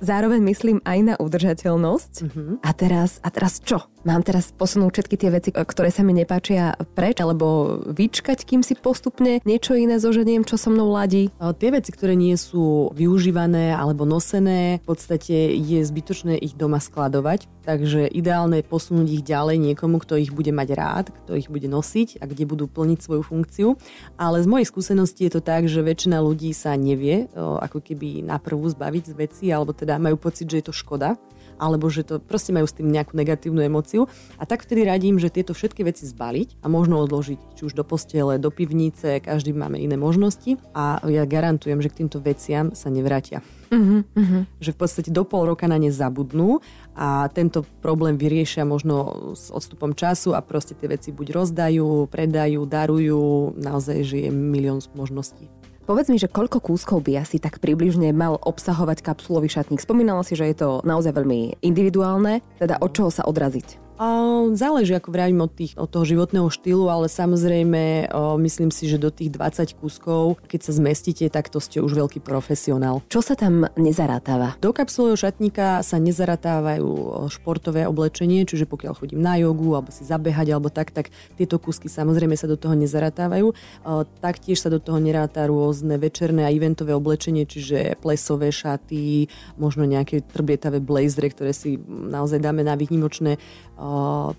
zároveň 0.00 0.40
myslím 0.48 0.78
aj 0.82 0.98
na 1.04 1.14
udržateľnosť. 1.20 2.12
Mm-hmm. 2.26 2.50
A 2.64 2.70
teraz, 2.74 3.20
a 3.22 3.28
teraz 3.30 3.60
čo? 3.62 3.86
Mám 4.00 4.24
teraz 4.24 4.48
posunúť 4.56 4.96
všetky 4.96 5.16
tie 5.20 5.28
veci, 5.28 5.50
ktoré 5.52 5.92
sa 5.92 6.00
mi 6.00 6.16
nepáčia 6.16 6.72
preč, 6.96 7.20
alebo 7.20 7.78
vyčkať, 7.84 8.48
kým 8.48 8.64
si 8.64 8.72
postupne 8.72 9.44
niečo 9.44 9.76
iné 9.76 10.00
zoženiem, 10.00 10.48
čo 10.48 10.56
so 10.56 10.72
mnou 10.72 10.88
ladí? 10.88 11.28
Tie 11.36 11.68
veci, 11.68 11.92
ktoré 11.92 12.16
nie 12.16 12.32
sú 12.40 12.88
využívané 12.96 13.76
alebo 13.76 14.08
nosené, 14.08 14.80
v 14.80 14.86
podstate 14.88 15.52
je 15.52 15.84
zbytočné 15.84 16.40
ich 16.40 16.56
doma 16.56 16.80
skladovať, 16.80 17.44
takže 17.68 18.08
ideálne 18.08 18.64
je 18.64 18.70
posunúť 18.72 19.20
ich 19.20 19.20
ďalej 19.20 19.60
niekomu, 19.68 20.00
kto 20.00 20.16
ich 20.16 20.32
bude 20.32 20.48
mať 20.48 20.68
rád, 20.72 21.06
kto 21.12 21.36
ich 21.36 21.52
bude 21.52 21.68
nosiť 21.68 22.24
a 22.24 22.26
kde 22.26 22.48
budú 22.48 22.72
plniť 22.72 23.04
svoju 23.04 23.20
funkciu. 23.20 23.76
Ale 24.16 24.40
z 24.40 24.48
mojej 24.48 24.64
skúsenosti 24.64 25.28
je 25.28 25.36
to 25.36 25.44
tak, 25.44 25.68
že 25.68 25.84
väčšina 25.84 26.24
ľudí 26.24 26.56
sa 26.56 26.72
nevie 26.72 27.28
ako 27.36 27.84
keby 27.84 28.24
na 28.24 28.40
prvú 28.40 28.64
zbaviť 28.64 29.12
z 29.12 29.14
veci, 29.14 29.44
alebo 29.52 29.76
teda 29.90 29.98
majú 29.98 30.14
pocit, 30.14 30.46
že 30.46 30.62
je 30.62 30.70
to 30.70 30.74
škoda 30.74 31.18
alebo 31.60 31.92
že 31.92 32.08
to 32.08 32.16
proste 32.16 32.56
majú 32.56 32.64
s 32.64 32.72
tým 32.72 32.88
nejakú 32.88 33.12
negatívnu 33.12 33.60
emociu. 33.60 34.08
A 34.40 34.48
tak 34.48 34.64
vtedy 34.64 34.88
radím, 34.88 35.20
že 35.20 35.28
tieto 35.28 35.52
všetky 35.52 35.84
veci 35.84 36.08
zbaliť 36.08 36.64
a 36.64 36.72
možno 36.72 36.96
odložiť 37.04 37.36
či 37.52 37.68
už 37.68 37.76
do 37.76 37.84
postele, 37.84 38.40
do 38.40 38.48
pivnice, 38.48 39.20
každý 39.20 39.52
máme 39.52 39.76
iné 39.76 40.00
možnosti 40.00 40.56
a 40.72 41.04
ja 41.04 41.28
garantujem, 41.28 41.84
že 41.84 41.92
k 41.92 42.00
týmto 42.00 42.16
veciam 42.24 42.72
sa 42.72 42.88
nevrátia. 42.88 43.44
Uh-huh, 43.68 44.08
uh-huh. 44.08 44.48
Že 44.56 44.72
v 44.72 44.78
podstate 44.80 45.10
do 45.12 45.20
pol 45.28 45.52
roka 45.52 45.68
na 45.68 45.76
ne 45.76 45.92
zabudnú 45.92 46.64
a 46.96 47.28
tento 47.28 47.68
problém 47.84 48.16
vyriešia 48.16 48.64
možno 48.64 49.36
s 49.36 49.52
odstupom 49.52 49.92
času 49.92 50.32
a 50.32 50.40
proste 50.40 50.72
tie 50.72 50.88
veci 50.88 51.12
buď 51.12 51.44
rozdajú, 51.44 52.08
predajú, 52.08 52.64
darujú, 52.64 53.52
naozaj, 53.60 54.00
že 54.00 54.16
je 54.24 54.30
milión 54.32 54.80
možností. 54.96 55.59
Povedz 55.90 56.06
mi, 56.06 56.22
že 56.22 56.30
koľko 56.30 56.62
kúskov 56.62 57.02
by 57.02 57.18
asi 57.18 57.42
tak 57.42 57.58
približne 57.58 58.14
mal 58.14 58.38
obsahovať 58.38 59.02
kapsulový 59.02 59.50
šatník? 59.50 59.82
Spomínala 59.82 60.22
si, 60.22 60.38
že 60.38 60.46
je 60.46 60.54
to 60.62 60.86
naozaj 60.86 61.10
veľmi 61.10 61.58
individuálne, 61.66 62.46
teda 62.62 62.78
od 62.78 62.94
čoho 62.94 63.10
sa 63.10 63.26
odraziť? 63.26 63.89
Záleží, 64.56 64.96
ako 64.96 65.12
vravím, 65.12 65.44
od, 65.44 65.52
tých, 65.52 65.76
od 65.76 65.84
toho 65.92 66.08
životného 66.08 66.48
štýlu, 66.48 66.88
ale 66.88 67.12
samozrejme 67.12 68.08
myslím 68.40 68.72
si, 68.72 68.88
že 68.88 68.96
do 68.96 69.12
tých 69.12 69.28
20 69.36 69.76
kúskov, 69.76 70.40
keď 70.48 70.60
sa 70.64 70.72
zmestíte, 70.72 71.28
tak 71.28 71.52
to 71.52 71.60
ste 71.60 71.84
už 71.84 71.92
veľký 71.92 72.24
profesionál. 72.24 73.04
Čo 73.12 73.20
sa 73.20 73.36
tam 73.36 73.68
nezarátáva? 73.76 74.56
Do 74.64 74.72
kapsulového 74.72 75.20
šatníka 75.20 75.84
sa 75.84 76.00
nezaratávajú 76.00 76.88
športové 77.28 77.84
oblečenie, 77.84 78.48
čiže 78.48 78.64
pokiaľ 78.64 78.96
chodím 78.96 79.20
na 79.20 79.36
jogu 79.36 79.76
alebo 79.76 79.92
si 79.92 80.08
zabehať 80.08 80.48
alebo 80.48 80.72
tak, 80.72 80.96
tak 80.96 81.12
tieto 81.36 81.60
kúsky 81.60 81.92
samozrejme 81.92 82.40
sa 82.40 82.48
do 82.48 82.56
toho 82.56 82.72
nezaratávajú. 82.72 83.52
Taktiež 84.24 84.64
sa 84.64 84.72
do 84.72 84.80
toho 84.80 84.96
neráta 84.96 85.44
rôzne 85.44 86.00
večerné 86.00 86.48
a 86.48 86.54
eventové 86.54 86.96
oblečenie, 86.96 87.44
čiže 87.44 88.00
plesové 88.00 88.48
šaty, 88.48 89.28
možno 89.60 89.84
nejaké 89.84 90.24
trbietavé 90.24 90.80
blazery, 90.80 91.36
ktoré 91.36 91.52
si 91.52 91.76
naozaj 91.84 92.40
dáme 92.40 92.64
na 92.64 92.80
výnimočné 92.80 93.36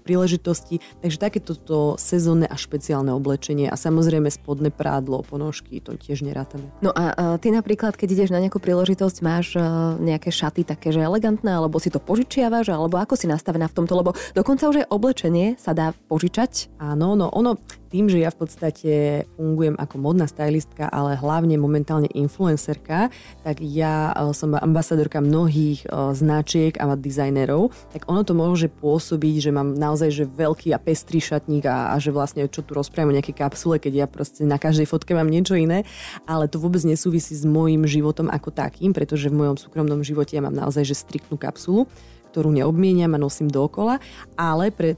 príležitosti. 0.03 0.79
Takže 1.01 1.17
takéto 1.17 1.53
to 1.53 1.95
sezónne 1.97 2.47
a 2.47 2.55
špeciálne 2.57 3.11
oblečenie 3.13 3.67
a 3.67 3.75
samozrejme 3.75 4.31
spodné 4.31 4.69
prádlo, 4.73 5.23
ponožky, 5.25 5.83
to 5.83 5.95
tiež 5.97 6.23
nerátame. 6.25 6.67
No 6.79 6.91
a, 6.91 7.13
a 7.13 7.23
ty 7.37 7.53
napríklad, 7.53 7.95
keď 7.95 8.07
ideš 8.15 8.29
na 8.33 8.41
nejakú 8.41 8.57
príležitosť, 8.57 9.17
máš 9.23 9.55
uh, 9.57 9.95
nejaké 9.97 10.31
šaty 10.33 10.63
také, 10.63 10.93
že 10.95 11.03
elegantné, 11.03 11.51
alebo 11.51 11.77
si 11.77 11.91
to 11.91 11.99
požičiavaš, 11.99 12.71
alebo 12.71 12.97
ako 12.97 13.17
si 13.17 13.29
nastavená 13.29 13.67
v 13.67 13.75
tomto, 13.81 13.93
lebo 13.97 14.11
dokonca 14.33 14.67
už 14.69 14.85
aj 14.85 14.89
oblečenie 14.89 15.59
sa 15.59 15.75
dá 15.75 15.93
požičať. 16.07 16.71
Áno, 16.81 17.13
no 17.13 17.29
ono, 17.29 17.57
tým, 17.91 18.07
že 18.07 18.23
ja 18.23 18.31
v 18.31 18.39
podstate 18.39 18.91
fungujem 19.35 19.75
ako 19.75 19.95
modná 19.99 20.25
stylistka, 20.25 20.87
ale 20.87 21.19
hlavne 21.19 21.59
momentálne 21.59 22.07
influencerka, 22.07 23.11
tak 23.43 23.59
ja 23.59 24.15
e, 24.15 24.31
som 24.31 24.55
ambasadorka 24.55 25.19
mnohých 25.19 25.83
e, 25.83 25.87
značiek 26.15 26.79
a 26.79 26.95
dizajnerov, 26.95 27.75
tak 27.91 28.07
ono 28.07 28.23
to 28.23 28.31
môže 28.31 28.71
pôsobiť, 28.71 29.35
že 29.43 29.51
mám 29.51 29.75
naozaj 29.75 30.09
že 30.09 30.23
veľký 30.23 30.71
a 30.71 30.79
pestrý 30.79 31.19
šatník 31.19 31.67
a, 31.67 31.91
a 31.91 31.99
že 31.99 32.15
vlastne 32.15 32.47
čo 32.47 32.63
tu 32.63 32.71
rozprávam 32.71 33.11
o 33.11 33.17
nejaké 33.19 33.35
kapsule, 33.35 33.77
keď 33.77 33.93
ja 33.93 34.07
proste 34.07 34.47
na 34.47 34.55
každej 34.55 34.87
fotke 34.87 35.11
mám 35.11 35.27
niečo 35.27 35.59
iné, 35.59 35.83
ale 36.23 36.47
to 36.47 36.57
vôbec 36.57 36.79
nesúvisí 36.87 37.35
s 37.35 37.43
môjim 37.43 37.83
životom 37.83 38.31
ako 38.31 38.55
takým, 38.55 38.95
pretože 38.95 39.27
v 39.27 39.35
mojom 39.35 39.59
súkromnom 39.59 39.99
živote 39.99 40.39
ja 40.39 40.41
mám 40.41 40.55
naozaj 40.55 40.87
že 40.87 40.95
striktnú 40.95 41.35
kapsulu, 41.35 41.91
ktorú 42.31 42.55
neobmieniam 42.55 43.11
a 43.11 43.19
nosím 43.19 43.51
dokola, 43.51 43.99
ale 44.39 44.71
pre 44.71 44.95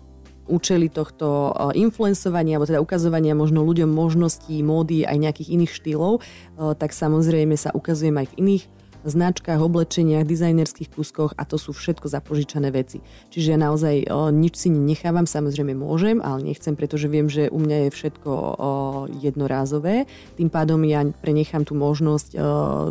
účely 0.48 0.92
tohto 0.92 1.52
eh, 1.52 1.80
influencovania, 1.80 2.58
alebo 2.60 2.70
teda 2.70 2.84
ukazovania 2.84 3.34
možno 3.38 3.64
ľuďom 3.64 3.90
možností, 3.90 4.60
módy 4.64 5.08
aj 5.08 5.18
nejakých 5.20 5.50
iných 5.56 5.72
štýlov, 5.72 6.14
eh, 6.20 6.74
tak 6.76 6.92
samozrejme 6.92 7.56
sa 7.56 7.72
ukazujem 7.72 8.16
aj 8.20 8.28
v 8.34 8.38
iných 8.40 8.66
značkách, 9.04 9.60
oblečeniach, 9.60 10.24
dizajnerských 10.24 10.96
kúskoch 10.96 11.36
a 11.36 11.44
to 11.44 11.60
sú 11.60 11.76
všetko 11.76 12.08
zapožičané 12.08 12.72
veci. 12.72 13.04
Čiže 13.36 13.52
ja 13.56 13.60
naozaj 13.60 14.08
o, 14.08 14.32
eh, 14.32 14.32
nič 14.32 14.56
si 14.56 14.70
nechávam, 14.72 15.28
samozrejme 15.28 15.76
môžem, 15.76 16.24
ale 16.24 16.56
nechcem, 16.56 16.76
pretože 16.76 17.12
viem, 17.12 17.28
že 17.28 17.52
u 17.52 17.60
mňa 17.60 17.88
je 17.88 17.90
všetko 17.92 18.32
o, 18.32 18.70
jednorázové. 19.20 20.08
Tým 20.40 20.48
pádom 20.48 20.80
ja 20.88 21.04
prenechám 21.20 21.68
tú 21.68 21.76
možnosť 21.76 22.30
o, 22.36 22.40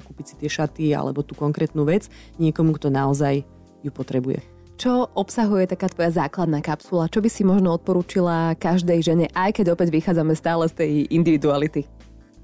kúpiť 0.04 0.26
si 0.28 0.34
tie 0.36 0.50
šaty 0.52 0.86
alebo 0.92 1.24
tú 1.24 1.32
konkrétnu 1.32 1.88
vec 1.88 2.12
niekomu, 2.36 2.76
kto 2.76 2.92
naozaj 2.92 3.44
ju 3.82 3.90
potrebuje. 3.90 4.51
Čo 4.80 5.12
obsahuje 5.12 5.68
taká 5.68 5.86
tvoja 5.92 6.10
základná 6.24 6.64
kapsula? 6.64 7.10
Čo 7.10 7.20
by 7.20 7.28
si 7.28 7.42
možno 7.44 7.76
odporúčila 7.76 8.56
každej 8.56 8.98
žene, 9.04 9.26
aj 9.36 9.60
keď 9.60 9.76
opäť 9.76 9.92
vychádzame 9.92 10.32
stále 10.34 10.64
z 10.68 10.74
tej 10.74 10.92
individuality? 11.12 11.86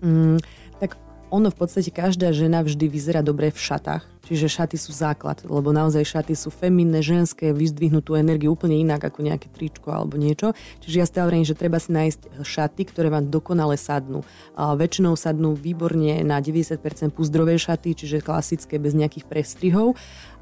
Mm, 0.05 0.39
tak 0.79 0.95
ono 1.29 1.49
v 1.53 1.57
podstate 1.57 1.93
každá 1.93 2.33
žena 2.33 2.65
vždy 2.65 2.87
vyzerá 2.89 3.21
dobre 3.21 3.53
v 3.53 3.59
šatách. 3.59 4.18
Čiže 4.27 4.51
šaty 4.51 4.77
sú 4.81 4.91
základ, 4.91 5.45
lebo 5.47 5.71
naozaj 5.71 6.03
šaty 6.03 6.35
sú 6.35 6.51
feminné, 6.51 7.05
ženské, 7.05 7.55
vyzdvihnú 7.55 8.03
tú 8.03 8.19
energiu 8.19 8.53
úplne 8.57 8.79
inak 8.81 9.07
ako 9.07 9.23
nejaké 9.27 9.47
tričko 9.53 9.95
alebo 9.95 10.19
niečo. 10.19 10.57
Čiže 10.83 10.97
ja 10.99 11.07
stále 11.07 11.31
hovorím, 11.31 11.47
že 11.47 11.59
treba 11.59 11.79
si 11.79 11.95
nájsť 11.95 12.43
šaty, 12.43 12.83
ktoré 12.89 13.09
vám 13.13 13.31
dokonale 13.31 13.79
sadnú. 13.79 14.27
A 14.59 14.75
väčšinou 14.75 15.15
sadnú 15.15 15.55
výborne 15.55 16.25
na 16.27 16.43
90% 16.43 16.81
púzdrové 17.15 17.61
šaty, 17.61 17.95
čiže 17.95 18.25
klasické 18.25 18.81
bez 18.81 18.97
nejakých 18.97 19.29
prestrihov 19.29 19.95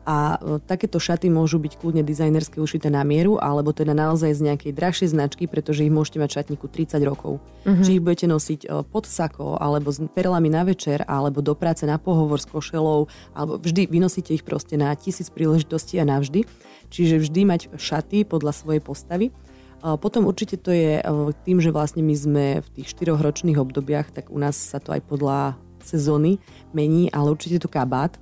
a 0.07 0.39
e, 0.39 0.63
takéto 0.63 1.03
šaty 1.03 1.27
môžu 1.27 1.59
byť 1.59 1.83
kľudne 1.83 2.07
dizajnerské 2.07 2.63
ušité 2.63 2.87
na 2.87 3.03
mieru, 3.03 3.43
alebo 3.43 3.75
teda 3.75 3.91
naozaj 3.91 4.39
z 4.39 4.41
nejakej 4.47 4.73
drahšej 4.73 5.09
značky, 5.11 5.51
pretože 5.51 5.83
ich 5.83 5.91
môžete 5.91 6.23
mať 6.23 6.31
v 6.31 6.37
šatníku 6.39 6.67
30 6.71 7.03
rokov. 7.03 7.43
Mm-hmm. 7.67 7.83
Či 7.83 7.91
ich 7.99 8.05
budete 8.07 8.27
nosiť 8.31 8.61
e, 8.63 8.87
pod 8.87 9.11
sako, 9.11 9.59
alebo 9.59 9.91
s 9.91 9.99
perlami 10.15 10.47
na 10.47 10.63
večer, 10.63 11.03
alebo 11.11 11.43
do 11.43 11.59
práce 11.59 11.83
na 11.83 11.99
pohovor 11.99 12.39
s 12.39 12.47
košelou, 12.47 13.11
alebo 13.35 13.59
vždy 13.67 13.91
vynosíte 13.91 14.31
ich 14.31 14.47
proste 14.47 14.79
na 14.79 14.95
tisíc 14.95 15.27
príležitostí 15.29 15.99
a 15.99 16.07
navždy. 16.07 16.47
Čiže 16.87 17.27
vždy 17.27 17.41
mať 17.43 17.63
šaty 17.75 18.23
podľa 18.23 18.55
svojej 18.55 18.79
postavy. 18.79 19.35
Potom 19.83 20.27
určite 20.27 20.57
to 20.57 20.73
je 20.73 20.99
e, 20.99 21.03
tým, 21.47 21.61
že 21.61 21.71
vlastne 21.71 22.01
my 22.03 22.15
sme 22.17 22.45
v 22.65 22.69
tých 22.81 22.91
štyroch 22.97 23.21
ročných 23.23 23.61
obdobiach, 23.61 24.09
tak 24.11 24.33
u 24.33 24.39
nás 24.41 24.57
sa 24.57 24.83
to 24.83 24.91
aj 24.91 25.05
podľa 25.05 25.55
sezóny 25.85 26.43
mení, 26.75 27.07
ale 27.15 27.31
určite 27.31 27.63
to 27.63 27.71
kabát, 27.71 28.19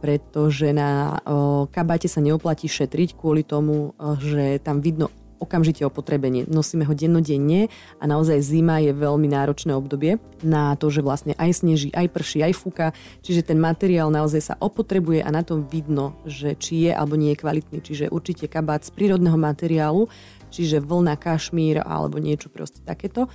pretože 0.00 0.72
na 0.72 1.20
kabáte 1.68 2.08
sa 2.08 2.24
neoplatí 2.24 2.64
šetriť 2.64 3.18
kvôli 3.18 3.44
tomu, 3.44 3.92
že 4.24 4.56
tam 4.64 4.80
vidno 4.80 5.12
okamžite 5.42 5.82
opotrebenie. 5.82 6.46
Nosíme 6.46 6.86
ho 6.86 6.94
dennodenne 6.94 7.66
a 7.98 8.04
naozaj 8.06 8.38
zima 8.40 8.78
je 8.78 8.94
veľmi 8.94 9.26
náročné 9.26 9.74
obdobie 9.74 10.22
na 10.46 10.78
to, 10.78 10.88
že 10.88 11.02
vlastne 11.02 11.34
aj 11.34 11.66
sneží, 11.66 11.90
aj 11.90 12.06
prší, 12.14 12.46
aj 12.46 12.54
fúka, 12.54 12.86
čiže 13.26 13.50
ten 13.50 13.58
materiál 13.58 14.14
naozaj 14.14 14.42
sa 14.42 14.54
opotrebuje 14.62 15.26
a 15.26 15.28
na 15.34 15.42
tom 15.42 15.66
vidno, 15.66 16.14
že 16.22 16.54
či 16.54 16.86
je 16.86 16.92
alebo 16.94 17.18
nie 17.18 17.34
je 17.34 17.42
kvalitný. 17.42 17.78
Čiže 17.82 18.14
určite 18.14 18.46
kabát 18.46 18.86
z 18.86 18.94
prírodného 18.94 19.36
materiálu, 19.36 20.06
čiže 20.54 20.78
vlna, 20.78 21.18
kašmír 21.18 21.82
alebo 21.82 22.22
niečo 22.22 22.46
proste 22.46 22.78
takéto. 22.86 23.26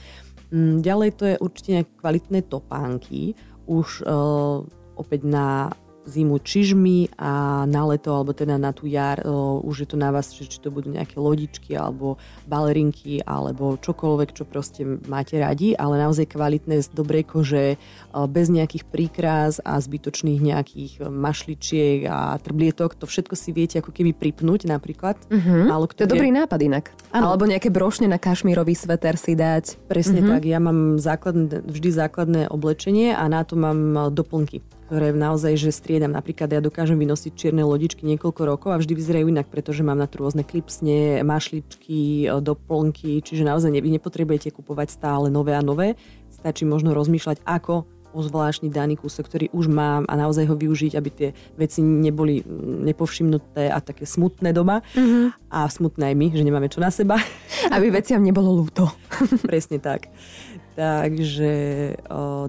Mm, 0.55 0.79
ďalej 0.79 1.09
to 1.19 1.23
je 1.27 1.35
určite 1.43 1.73
kvalitné 1.99 2.47
topánky, 2.47 3.35
už 3.67 4.07
uh, 4.07 4.63
opäť 4.95 5.27
na 5.27 5.75
zimu 6.07 6.39
čižmy 6.39 7.19
a 7.19 7.63
na 7.67 7.83
leto, 7.83 8.15
alebo 8.15 8.31
teda 8.31 8.55
na 8.55 8.71
tú 8.71 8.87
jar, 8.87 9.19
o, 9.27 9.59
už 9.61 9.83
je 9.83 9.87
to 9.91 9.97
na 9.99 10.09
vás, 10.15 10.31
či, 10.31 10.47
či 10.47 10.63
to 10.63 10.71
budú 10.71 10.89
nejaké 10.89 11.19
lodičky, 11.19 11.75
alebo 11.75 12.15
balerinky, 12.47 13.19
alebo 13.27 13.75
čokoľvek, 13.75 14.29
čo 14.31 14.47
proste 14.47 14.87
máte 15.05 15.35
radi, 15.35 15.75
ale 15.75 15.99
naozaj 15.99 16.31
kvalitné 16.31 16.79
z 16.79 16.87
dobrej 16.95 17.27
kože, 17.27 17.75
o, 18.15 18.23
bez 18.25 18.47
nejakých 18.47 18.87
príkrás 18.87 19.59
a 19.61 19.75
zbytočných 19.77 20.39
nejakých 20.39 21.11
mašličiek 21.11 22.07
a 22.07 22.39
trblietok. 22.39 22.95
To 23.03 23.05
všetko 23.05 23.35
si 23.35 23.51
viete 23.51 23.83
ako 23.83 23.91
keby 23.91 24.15
pripnúť 24.15 24.71
napríklad. 24.71 25.19
Mm-hmm. 25.27 25.61
Málo 25.67 25.91
kto 25.91 26.07
to 26.07 26.07
je 26.07 26.13
dobrý 26.15 26.31
nápad 26.31 26.59
inak. 26.63 26.85
Ano. 27.11 27.35
Alebo 27.35 27.43
nejaké 27.43 27.67
brošne 27.67 28.07
na 28.07 28.15
kašmírový 28.15 28.71
sveter 28.71 29.19
si 29.19 29.35
dať. 29.35 29.75
Presne 29.91 30.23
mm-hmm. 30.23 30.31
tak. 30.39 30.41
Ja 30.47 30.59
mám 30.63 30.79
základné, 31.01 31.67
vždy 31.67 31.89
základné 31.91 32.41
oblečenie 32.47 33.11
a 33.11 33.27
na 33.27 33.43
to 33.43 33.59
mám 33.59 34.13
doplnky 34.15 34.63
ktoré 34.87 35.11
naozaj, 35.11 35.59
že 35.59 35.75
striedam. 35.75 36.15
Napríklad 36.15 36.47
ja 36.47 36.63
dokážem 36.63 36.95
vynosiť 36.95 37.35
čierne 37.35 37.67
lodičky 37.67 38.07
niekoľko 38.07 38.41
rokov 38.47 38.69
a 38.71 38.79
vždy 38.79 38.95
vyzerajú 38.95 39.27
inak, 39.27 39.51
pretože 39.51 39.83
mám 39.83 39.99
na 39.99 40.07
to 40.07 40.23
rôzne 40.23 40.47
klipsne, 40.47 41.27
mašličky, 41.27 42.31
e, 42.31 42.39
doplnky, 42.39 43.19
čiže 43.19 43.43
naozaj 43.43 43.75
vy 43.75 43.99
nepotrebujete 43.99 44.55
kupovať 44.55 44.95
stále 44.95 45.27
nové 45.27 45.59
a 45.59 45.61
nové. 45.61 45.99
Stačí 46.31 46.63
možno 46.63 46.95
rozmýšľať, 46.95 47.43
ako 47.43 47.83
zvláštny 48.17 48.73
daný 48.73 48.97
kúsok, 48.97 49.29
ktorý 49.29 49.45
už 49.53 49.69
mám 49.69 50.07
a 50.09 50.13
naozaj 50.17 50.49
ho 50.49 50.55
využiť, 50.57 50.97
aby 50.97 51.09
tie 51.13 51.29
veci 51.59 51.85
neboli 51.85 52.41
nepovšimnuté 52.87 53.69
a 53.69 53.77
také 53.77 54.09
smutné 54.09 54.55
doma. 54.55 54.81
Mm-hmm. 54.95 55.53
A 55.53 55.69
smutné 55.69 56.13
aj 56.13 56.15
my, 56.17 56.27
že 56.33 56.41
nemáme 56.47 56.71
čo 56.71 56.81
na 56.81 56.89
seba. 56.89 57.19
Aby 57.75 57.93
veciam 57.93 58.23
nebolo 58.23 58.63
ľúto. 58.63 58.89
Presne 59.49 59.77
tak. 59.77 60.09
Takže 60.77 61.53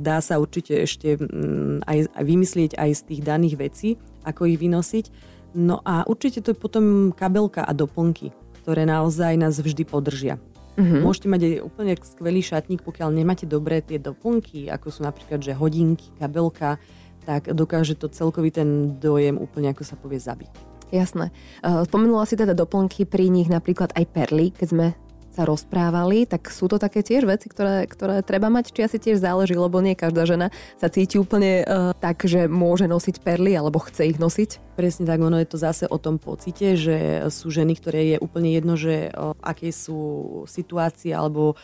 dá 0.04 0.20
sa 0.20 0.36
určite 0.36 0.84
ešte 0.84 1.16
mm, 1.16 1.88
aj, 1.88 1.98
aj 2.12 2.24
vymyslieť 2.28 2.72
aj 2.76 2.90
z 2.92 3.02
tých 3.08 3.20
daných 3.24 3.56
vecí, 3.56 3.88
ako 4.20 4.52
ich 4.52 4.60
vynosiť. 4.60 5.08
No 5.56 5.80
a 5.80 6.04
určite 6.04 6.44
to 6.44 6.52
je 6.52 6.60
potom 6.60 7.16
kabelka 7.16 7.64
a 7.64 7.72
doplnky, 7.72 8.36
ktoré 8.60 8.84
naozaj 8.84 9.32
nás 9.40 9.56
vždy 9.56 9.88
podržia. 9.88 10.36
Mm-hmm. 10.76 11.00
Môžete 11.00 11.26
mať 11.32 11.40
aj 11.40 11.54
úplne 11.64 11.92
skvelý 11.96 12.44
šatník, 12.44 12.84
pokiaľ 12.84 13.16
nemáte 13.16 13.48
dobré 13.48 13.80
tie 13.80 13.96
doplnky, 13.96 14.68
ako 14.68 14.92
sú 14.92 15.00
napríklad 15.08 15.40
že 15.40 15.56
hodinky, 15.56 16.12
kabelka, 16.20 16.76
tak 17.24 17.48
dokáže 17.48 17.96
to 17.96 18.12
celkový 18.12 18.52
ten 18.52 19.00
dojem 19.00 19.40
úplne, 19.40 19.72
ako 19.72 19.88
sa 19.88 19.96
povie, 19.96 20.20
zabiť. 20.20 20.52
Jasné. 20.92 21.32
Spomenula 21.64 22.28
si 22.28 22.36
teda 22.36 22.52
doplnky, 22.52 23.08
pri 23.08 23.32
nich 23.32 23.48
napríklad 23.48 23.92
aj 23.96 24.04
perly, 24.12 24.52
keď 24.52 24.68
sme 24.68 24.86
sa 25.38 25.46
rozprávali, 25.46 26.26
tak 26.26 26.50
sú 26.50 26.66
to 26.66 26.82
také 26.82 27.06
tiež 27.06 27.22
veci, 27.22 27.46
ktoré, 27.46 27.86
ktoré 27.86 28.26
treba 28.26 28.50
mať, 28.50 28.74
či 28.74 28.82
asi 28.82 28.98
tiež 28.98 29.22
záleží, 29.22 29.54
lebo 29.54 29.78
nie 29.78 29.94
každá 29.94 30.26
žena 30.26 30.50
sa 30.82 30.90
cíti 30.90 31.14
úplne 31.14 31.62
uh, 31.62 31.94
tak, 31.94 32.26
že 32.26 32.50
môže 32.50 32.90
nosiť 32.90 33.22
perly 33.22 33.54
alebo 33.54 33.78
chce 33.78 34.10
ich 34.10 34.18
nosiť. 34.18 34.67
Presne 34.78 35.10
tak, 35.10 35.18
ono 35.18 35.42
je 35.42 35.48
to 35.50 35.58
zase 35.58 35.90
o 35.90 35.98
tom 35.98 36.22
pocite, 36.22 36.78
že 36.78 37.26
sú 37.34 37.50
ženy, 37.50 37.74
ktoré 37.74 38.14
je 38.14 38.16
úplne 38.22 38.54
jedno, 38.54 38.78
že 38.78 39.10
aké 39.42 39.74
sú 39.74 39.98
situácie 40.46 41.10
alebo 41.10 41.58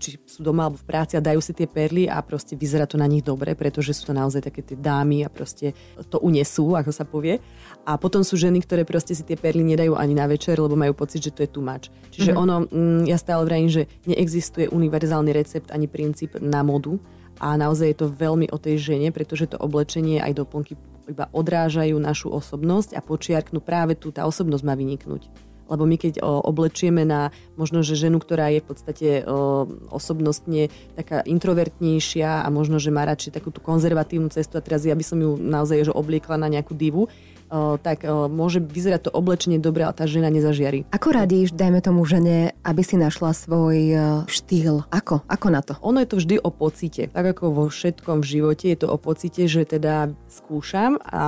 či 0.00 0.16
sú 0.24 0.40
doma 0.40 0.72
alebo 0.72 0.80
v 0.80 0.88
práci 0.88 1.20
a 1.20 1.20
dajú 1.20 1.44
si 1.44 1.52
tie 1.52 1.68
perly 1.68 2.08
a 2.08 2.24
proste 2.24 2.56
vyzerá 2.56 2.88
to 2.88 2.96
na 2.96 3.04
nich 3.04 3.20
dobre, 3.20 3.52
pretože 3.52 3.92
sú 3.92 4.08
to 4.08 4.14
naozaj 4.16 4.48
také 4.48 4.64
tie 4.64 4.80
dámy 4.80 5.20
a 5.20 5.28
proste 5.28 5.76
to 6.08 6.16
unesú, 6.24 6.72
ako 6.72 6.88
sa 6.88 7.04
povie. 7.04 7.36
A 7.84 8.00
potom 8.00 8.24
sú 8.24 8.40
ženy, 8.40 8.64
ktoré 8.64 8.88
proste 8.88 9.12
si 9.12 9.28
tie 9.28 9.36
perly 9.36 9.60
nedajú 9.60 9.92
ani 10.00 10.16
na 10.16 10.24
večer, 10.24 10.56
lebo 10.56 10.72
majú 10.72 10.96
pocit, 10.96 11.20
že 11.20 11.36
to 11.36 11.44
je 11.44 11.52
much. 11.60 11.92
Čiže 12.16 12.32
mm-hmm. 12.32 12.44
ono, 12.48 12.56
mm, 12.64 13.02
ja 13.04 13.20
stále 13.20 13.44
vrajím, 13.44 13.68
že 13.68 13.92
neexistuje 14.08 14.72
univerzálny 14.72 15.36
recept 15.36 15.68
ani 15.68 15.84
princíp 15.84 16.40
na 16.40 16.64
modu 16.64 16.96
a 17.44 17.60
naozaj 17.60 17.92
je 17.92 17.98
to 18.00 18.08
veľmi 18.08 18.48
o 18.48 18.56
tej 18.56 18.80
žene, 18.80 19.12
pretože 19.12 19.52
to 19.52 19.60
oblečenie 19.60 20.24
aj 20.24 20.32
doplnky 20.32 20.80
iba 21.08 21.28
odrážajú 21.32 21.96
našu 22.00 22.32
osobnosť 22.32 22.96
a 22.96 23.00
počiarknú 23.04 23.60
práve 23.60 23.96
tú, 23.98 24.10
tá 24.10 24.24
osobnosť 24.24 24.64
má 24.64 24.74
vyniknúť. 24.76 25.28
Lebo 25.64 25.88
my 25.88 25.96
keď 25.96 26.20
o, 26.20 26.44
oblečieme 26.44 27.08
na 27.08 27.32
možno, 27.56 27.80
že 27.80 27.96
ženu, 27.96 28.20
ktorá 28.20 28.52
je 28.52 28.60
v 28.60 28.68
podstate 28.68 29.08
o, 29.24 29.64
osobnostne 29.88 30.68
taká 30.92 31.24
introvertnejšia 31.24 32.44
a 32.44 32.48
možno, 32.52 32.76
že 32.76 32.92
má 32.92 33.08
radšej 33.08 33.40
takú 33.40 33.48
tú 33.48 33.64
konzervatívnu 33.64 34.28
cestu 34.28 34.60
a 34.60 34.64
teraz 34.64 34.84
ja 34.84 34.92
by 34.92 35.04
som 35.04 35.16
ju 35.16 35.40
naozaj 35.40 35.88
že 35.88 35.92
obliekla 35.96 36.36
na 36.36 36.52
nejakú 36.52 36.76
divu, 36.76 37.08
tak 37.52 38.02
môže 38.30 38.58
vyzerať 38.58 39.06
to 39.06 39.10
oblečenie 39.14 39.62
dobre, 39.62 39.84
ale 39.86 39.94
tá 39.94 40.08
žena 40.08 40.32
nezažiari. 40.32 40.88
Ako 40.90 41.14
radíš, 41.14 41.54
dajme 41.54 41.78
tomu 41.84 42.02
žene, 42.02 42.56
aby 42.66 42.82
si 42.82 42.98
našla 42.98 43.30
svoj 43.36 43.78
štýl? 44.26 44.82
Ako? 44.90 45.22
Ako 45.28 45.46
na 45.52 45.60
to? 45.62 45.78
Ono 45.84 46.02
je 46.02 46.08
to 46.08 46.16
vždy 46.18 46.36
o 46.42 46.50
pocite. 46.50 47.12
Tak 47.12 47.38
ako 47.38 47.44
vo 47.52 47.64
všetkom 47.70 48.24
v 48.24 48.26
živote 48.26 48.66
je 48.72 48.78
to 48.82 48.88
o 48.90 48.98
pocite, 48.98 49.46
že 49.46 49.68
teda 49.68 50.10
skúšam 50.26 50.98
a 51.04 51.24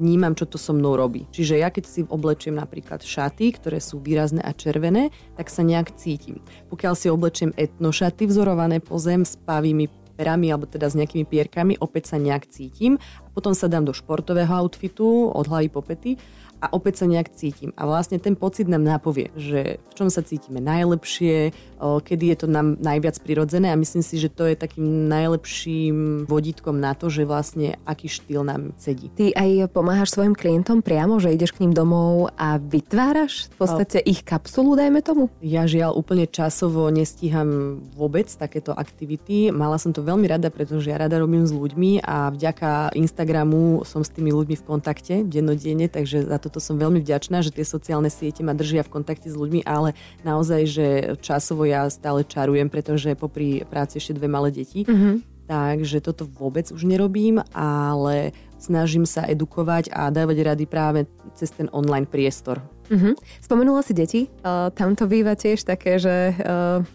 vnímam, 0.00 0.34
čo 0.34 0.48
to 0.48 0.58
so 0.58 0.74
mnou 0.74 0.98
robí. 0.98 1.28
Čiže 1.30 1.60
ja 1.60 1.70
keď 1.70 1.84
si 1.86 2.00
oblečiem 2.08 2.58
napríklad 2.58 3.04
šaty, 3.04 3.54
ktoré 3.54 3.78
sú 3.78 4.02
výrazné 4.02 4.42
a 4.42 4.50
červené, 4.50 5.14
tak 5.38 5.52
sa 5.52 5.62
nejak 5.62 5.94
cítim. 5.94 6.42
Pokiaľ 6.72 6.94
si 6.98 7.06
oblečiem 7.12 7.54
etnošaty 7.54 8.26
vzorované 8.26 8.82
po 8.82 8.98
zem 8.98 9.22
s 9.22 9.38
pavými 9.38 9.86
perami 10.20 10.52
alebo 10.52 10.68
teda 10.68 10.92
s 10.92 10.98
nejakými 11.00 11.24
pierkami, 11.24 11.80
opäť 11.80 12.12
sa 12.12 12.16
nejak 12.20 12.44
cítim. 12.52 13.00
A 13.24 13.28
potom 13.32 13.56
sa 13.56 13.72
dám 13.72 13.88
do 13.88 13.96
športového 13.96 14.52
outfitu 14.52 15.32
od 15.32 15.48
hlavy 15.48 15.72
po 15.72 15.80
pety 15.80 16.20
a 16.60 16.70
opäť 16.76 17.02
sa 17.02 17.06
nejak 17.08 17.32
cítim. 17.32 17.72
A 17.74 17.88
vlastne 17.88 18.20
ten 18.20 18.36
pocit 18.36 18.68
nám 18.68 18.84
napovie, 18.84 19.32
že 19.34 19.80
v 19.80 19.92
čom 19.96 20.08
sa 20.12 20.20
cítime 20.20 20.60
najlepšie, 20.60 21.56
kedy 21.80 22.24
je 22.30 22.36
to 22.44 22.46
nám 22.46 22.76
najviac 22.76 23.16
prirodzené 23.24 23.72
a 23.72 23.80
myslím 23.80 24.04
si, 24.04 24.20
že 24.20 24.28
to 24.28 24.44
je 24.44 24.54
takým 24.54 25.08
najlepším 25.08 26.28
vodítkom 26.28 26.76
na 26.76 26.92
to, 26.92 27.08
že 27.08 27.24
vlastne 27.24 27.80
aký 27.88 28.12
štýl 28.12 28.44
nám 28.44 28.76
sedí. 28.76 29.08
Ty 29.16 29.32
aj 29.32 29.72
pomáhaš 29.72 30.12
svojim 30.12 30.36
klientom 30.36 30.84
priamo, 30.84 31.16
že 31.16 31.32
ideš 31.32 31.56
k 31.56 31.64
ním 31.64 31.72
domov 31.72 32.36
a 32.36 32.60
vytváraš 32.60 33.48
v 33.56 33.56
podstate 33.56 33.98
ich 34.04 34.20
kapsulu, 34.20 34.76
dajme 34.76 35.00
tomu? 35.00 35.32
Ja 35.40 35.64
žiaľ 35.64 35.96
úplne 35.96 36.28
časovo 36.28 36.92
nestíham 36.92 37.80
vôbec 37.96 38.28
takéto 38.28 38.76
aktivity. 38.76 39.48
Mala 39.48 39.80
som 39.80 39.96
to 39.96 40.04
veľmi 40.04 40.28
rada, 40.28 40.52
pretože 40.52 40.92
ja 40.92 41.00
rada 41.00 41.16
robím 41.16 41.48
s 41.48 41.56
ľuďmi 41.56 42.04
a 42.04 42.28
vďaka 42.28 42.92
Instagramu 42.92 43.88
som 43.88 44.04
s 44.04 44.12
tými 44.12 44.36
ľuďmi 44.36 44.60
v 44.60 44.66
kontakte 44.68 45.24
dennodenne, 45.24 45.88
takže 45.88 46.28
za 46.28 46.38
toto 46.50 46.58
som 46.58 46.74
veľmi 46.74 46.98
vďačná, 46.98 47.46
že 47.46 47.54
tie 47.54 47.62
sociálne 47.62 48.10
siete 48.10 48.42
ma 48.42 48.50
držia 48.50 48.82
v 48.82 48.98
kontakte 48.98 49.30
s 49.30 49.38
ľuďmi, 49.38 49.62
ale 49.62 49.94
naozaj, 50.26 50.60
že 50.66 50.86
časovo 51.22 51.62
ja 51.62 51.86
stále 51.86 52.26
čarujem, 52.26 52.66
pretože 52.66 53.14
popri 53.14 53.62
práci 53.70 54.02
ešte 54.02 54.18
dve 54.18 54.26
malé 54.26 54.50
deti. 54.50 54.82
Mm-hmm. 54.82 55.46
Takže 55.46 55.98
toto 56.02 56.26
vôbec 56.26 56.66
už 56.70 56.86
nerobím, 56.86 57.42
ale 57.54 58.34
snažím 58.58 59.06
sa 59.06 59.26
edukovať 59.26 59.90
a 59.90 60.10
dávať 60.10 60.46
rady 60.46 60.64
práve 60.66 61.06
cez 61.34 61.50
ten 61.50 61.66
online 61.74 62.06
priestor. 62.06 62.62
Uh-huh. 62.86 63.18
Spomenula 63.42 63.82
si 63.82 63.90
deti. 63.90 64.20
Uh, 64.46 64.70
tam 64.70 64.94
to 64.94 65.10
býva 65.10 65.34
tiež 65.34 65.66
také, 65.66 65.98
že 65.98 66.34
uh, 66.38 66.86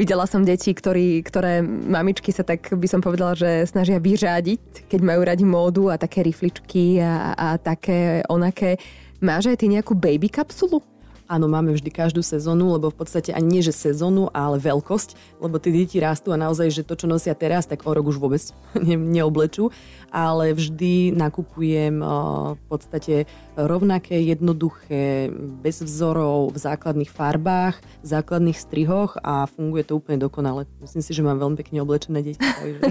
videla 0.00 0.24
som 0.24 0.40
deti, 0.40 0.72
ktorí, 0.72 1.20
ktoré 1.20 1.60
mamičky 1.68 2.32
sa 2.32 2.40
tak 2.40 2.72
by 2.72 2.88
som 2.88 3.04
povedala, 3.04 3.36
že 3.36 3.68
snažia 3.68 4.00
vyřádiť, 4.00 4.88
keď 4.88 5.00
majú 5.04 5.20
radi 5.20 5.44
módu 5.44 5.92
a 5.92 6.00
také 6.00 6.24
rifličky 6.24 7.04
a, 7.04 7.36
a 7.36 7.48
také 7.60 8.24
onaké. 8.32 8.80
Máš 9.20 9.52
aj 9.52 9.60
ty 9.60 9.68
nejakú 9.68 9.92
baby 9.92 10.32
kapsulu? 10.32 10.80
Áno, 11.30 11.46
máme 11.46 11.70
vždy 11.78 11.94
každú 11.94 12.26
sezónu, 12.26 12.74
lebo 12.74 12.90
v 12.90 13.06
podstate 13.06 13.30
ani 13.30 13.46
nie, 13.46 13.62
že 13.62 13.70
sezónu, 13.70 14.34
ale 14.34 14.58
veľkosť, 14.58 15.38
lebo 15.38 15.62
tie 15.62 15.70
deti 15.70 16.02
rastú 16.02 16.34
a 16.34 16.40
naozaj, 16.42 16.74
že 16.74 16.82
to, 16.82 16.98
čo 16.98 17.06
nosia 17.06 17.38
teraz, 17.38 17.70
tak 17.70 17.86
o 17.86 17.94
rok 17.94 18.10
už 18.10 18.18
vôbec 18.18 18.42
ne, 18.74 18.98
neoblečú, 18.98 19.70
ale 20.10 20.50
vždy 20.58 21.14
nakupujem 21.14 22.02
v 22.58 22.62
podstate 22.66 23.30
rovnaké, 23.54 24.18
jednoduché, 24.18 25.30
bez 25.62 25.86
vzorov, 25.86 26.50
v 26.50 26.58
základných 26.58 27.10
farbách, 27.14 27.78
v 28.02 28.06
základných 28.06 28.58
strihoch 28.58 29.14
a 29.22 29.46
funguje 29.46 29.86
to 29.86 30.02
úplne 30.02 30.18
dokonale. 30.18 30.66
Myslím 30.82 31.02
si, 31.06 31.14
že 31.14 31.22
mám 31.22 31.38
veľmi 31.38 31.54
pekne 31.54 31.78
oblečené 31.84 32.26
deti, 32.26 32.42
takže, 32.60 32.82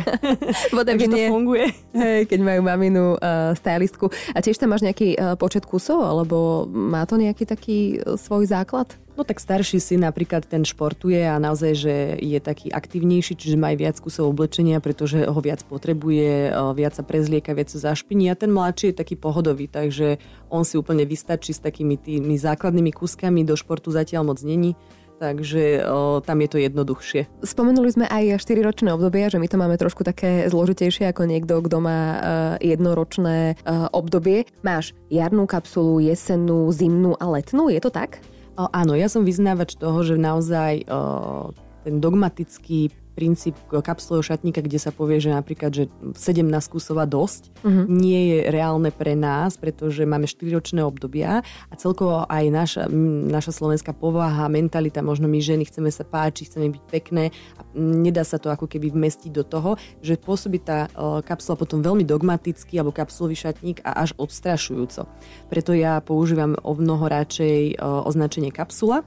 takže 0.87 1.07
to 1.11 1.17
funguje. 1.27 1.75
Hej, 1.91 2.31
keď 2.31 2.39
majú 2.39 2.61
maminu 2.63 3.05
uh, 3.19 3.51
stylistku. 3.57 4.07
A 4.31 4.39
tiež 4.39 4.55
tam 4.55 4.71
máš 4.71 4.87
nejaký 4.87 5.19
uh, 5.19 5.35
počet 5.35 5.67
kusov, 5.67 6.07
alebo 6.07 6.63
má 6.69 7.03
to 7.03 7.19
nejaký 7.19 7.43
taký 7.43 7.99
uh, 7.99 8.15
svoj 8.29 8.45
základ? 8.45 8.93
No 9.17 9.25
tak 9.25 9.41
starší 9.41 9.81
si 9.81 9.97
napríklad 9.97 10.45
ten 10.45 10.61
športuje 10.61 11.17
a 11.25 11.41
naozaj, 11.41 11.73
že 11.75 11.95
je 12.21 12.39
taký 12.39 12.69
aktívnejší, 12.71 13.35
čiže 13.35 13.57
má 13.57 13.73
aj 13.73 13.77
viac 13.81 13.97
kusov 13.97 14.31
oblečenia, 14.31 14.77
pretože 14.79 15.25
ho 15.25 15.39
viac 15.41 15.65
potrebuje, 15.65 16.53
viac 16.77 16.93
sa 16.93 17.03
prezlieka, 17.03 17.57
viac 17.57 17.73
sa 17.73 17.91
zašpiní 17.91 18.31
a 18.31 18.39
ten 18.39 18.53
mladší 18.53 18.93
je 18.93 18.99
taký 19.01 19.17
pohodový, 19.19 19.67
takže 19.67 20.21
on 20.47 20.61
si 20.61 20.77
úplne 20.79 21.03
vystačí 21.03 21.51
s 21.51 21.59
takými 21.59 21.99
tými 21.99 22.37
základnými 22.37 22.93
kuskami, 22.95 23.43
do 23.43 23.57
športu 23.57 23.91
zatiaľ 23.91 24.31
moc 24.31 24.39
není 24.45 24.77
takže 25.19 25.83
o, 25.83 26.23
tam 26.23 26.39
je 26.39 26.49
to 26.49 26.57
jednoduchšie. 26.57 27.27
Spomenuli 27.43 27.91
sme 27.91 28.07
aj 28.07 28.39
4-ročné 28.39 28.95
obdobie, 28.95 29.27
že 29.27 29.37
my 29.37 29.47
to 29.51 29.59
máme 29.59 29.75
trošku 29.75 30.07
také 30.07 30.47
zložitejšie 30.47 31.11
ako 31.11 31.27
niekto, 31.27 31.59
kto 31.59 31.77
má 31.83 31.99
uh, 31.99 32.19
jednoročné 32.63 33.59
uh, 33.67 33.91
obdobie. 33.91 34.47
Máš 34.63 34.95
jarnú 35.11 35.43
kapsulu, 35.43 35.99
jesennú, 35.99 36.71
zimnú 36.71 37.19
a 37.19 37.27
letnú, 37.27 37.67
je 37.67 37.83
to 37.83 37.91
tak? 37.91 38.23
O, 38.55 38.71
áno, 38.71 38.95
ja 38.95 39.11
som 39.11 39.27
vyznávač 39.27 39.75
toho, 39.75 39.99
že 40.07 40.15
naozaj 40.15 40.87
o, 40.87 41.51
ten 41.83 41.99
dogmatický 41.99 42.91
princíp 43.19 43.59
kapsulového 43.67 44.23
šatníka, 44.23 44.63
kde 44.63 44.79
sa 44.79 44.95
povie, 44.95 45.19
že 45.19 45.35
napríklad, 45.35 45.75
že 45.75 45.91
17 46.15 46.47
kusov 46.71 47.03
dosť, 47.03 47.51
uh-huh. 47.67 47.83
nie 47.91 48.31
je 48.31 48.37
reálne 48.47 48.95
pre 48.95 49.19
nás, 49.19 49.59
pretože 49.59 50.07
máme 50.07 50.23
4-ročné 50.23 50.79
obdobia 50.79 51.43
a 51.67 51.73
celkovo 51.75 52.23
aj 52.23 52.45
naša, 52.47 52.83
naša 53.27 53.51
slovenská 53.51 53.91
povaha, 53.91 54.47
mentalita, 54.47 55.03
možno 55.03 55.27
my 55.27 55.43
ženy 55.43 55.67
chceme 55.67 55.91
sa 55.91 56.07
páčiť, 56.07 56.47
chceme 56.47 56.71
byť 56.71 56.83
pekné 56.87 57.35
a 57.59 57.67
nedá 57.75 58.23
sa 58.23 58.39
to 58.39 58.47
ako 58.47 58.71
keby 58.71 58.95
vmestiť 58.95 59.35
do 59.35 59.43
toho, 59.43 59.75
že 59.99 60.15
pôsobí 60.15 60.63
tá 60.63 60.87
kapsula 61.27 61.59
potom 61.59 61.83
veľmi 61.83 62.07
dogmaticky 62.07 62.79
alebo 62.79 62.95
kapsulový 62.95 63.35
šatník 63.35 63.83
a 63.83 64.07
až 64.07 64.15
odstrašujúco. 64.15 65.03
Preto 65.51 65.75
ja 65.75 65.99
používam 65.99 66.55
o 66.63 66.71
mnoho 66.71 67.11
radšej 67.11 67.83
označenie 67.83 68.55
kapsula, 68.55 69.03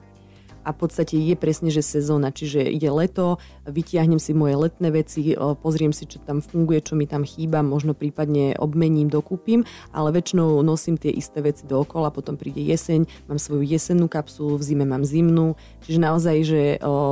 a 0.62 0.70
v 0.70 0.78
podstate 0.78 1.18
je 1.18 1.34
presne, 1.34 1.68
že 1.68 1.82
sezóna, 1.82 2.30
čiže 2.30 2.62
ide 2.62 2.88
leto, 2.88 3.42
vytiahnem 3.66 4.22
si 4.22 4.34
moje 4.34 4.54
letné 4.58 4.94
veci, 4.94 5.34
pozriem 5.36 5.90
si, 5.90 6.06
čo 6.06 6.22
tam 6.22 6.38
funguje, 6.38 6.82
čo 6.82 6.94
mi 6.94 7.10
tam 7.10 7.26
chýba, 7.26 7.66
možno 7.66 7.94
prípadne 7.94 8.54
obmením, 8.58 9.10
dokúpim, 9.10 9.66
ale 9.90 10.14
väčšinou 10.14 10.62
nosím 10.62 10.98
tie 10.98 11.10
isté 11.10 11.42
veci 11.42 11.66
dookola, 11.66 12.14
potom 12.14 12.38
príde 12.38 12.62
jeseň, 12.62 13.06
mám 13.26 13.42
svoju 13.42 13.66
jesennú 13.66 14.06
kapsulu, 14.06 14.58
v 14.58 14.62
zime 14.62 14.84
mám 14.86 15.02
zimnú, 15.02 15.58
čiže 15.82 15.98
naozaj, 15.98 16.36
že 16.46 16.62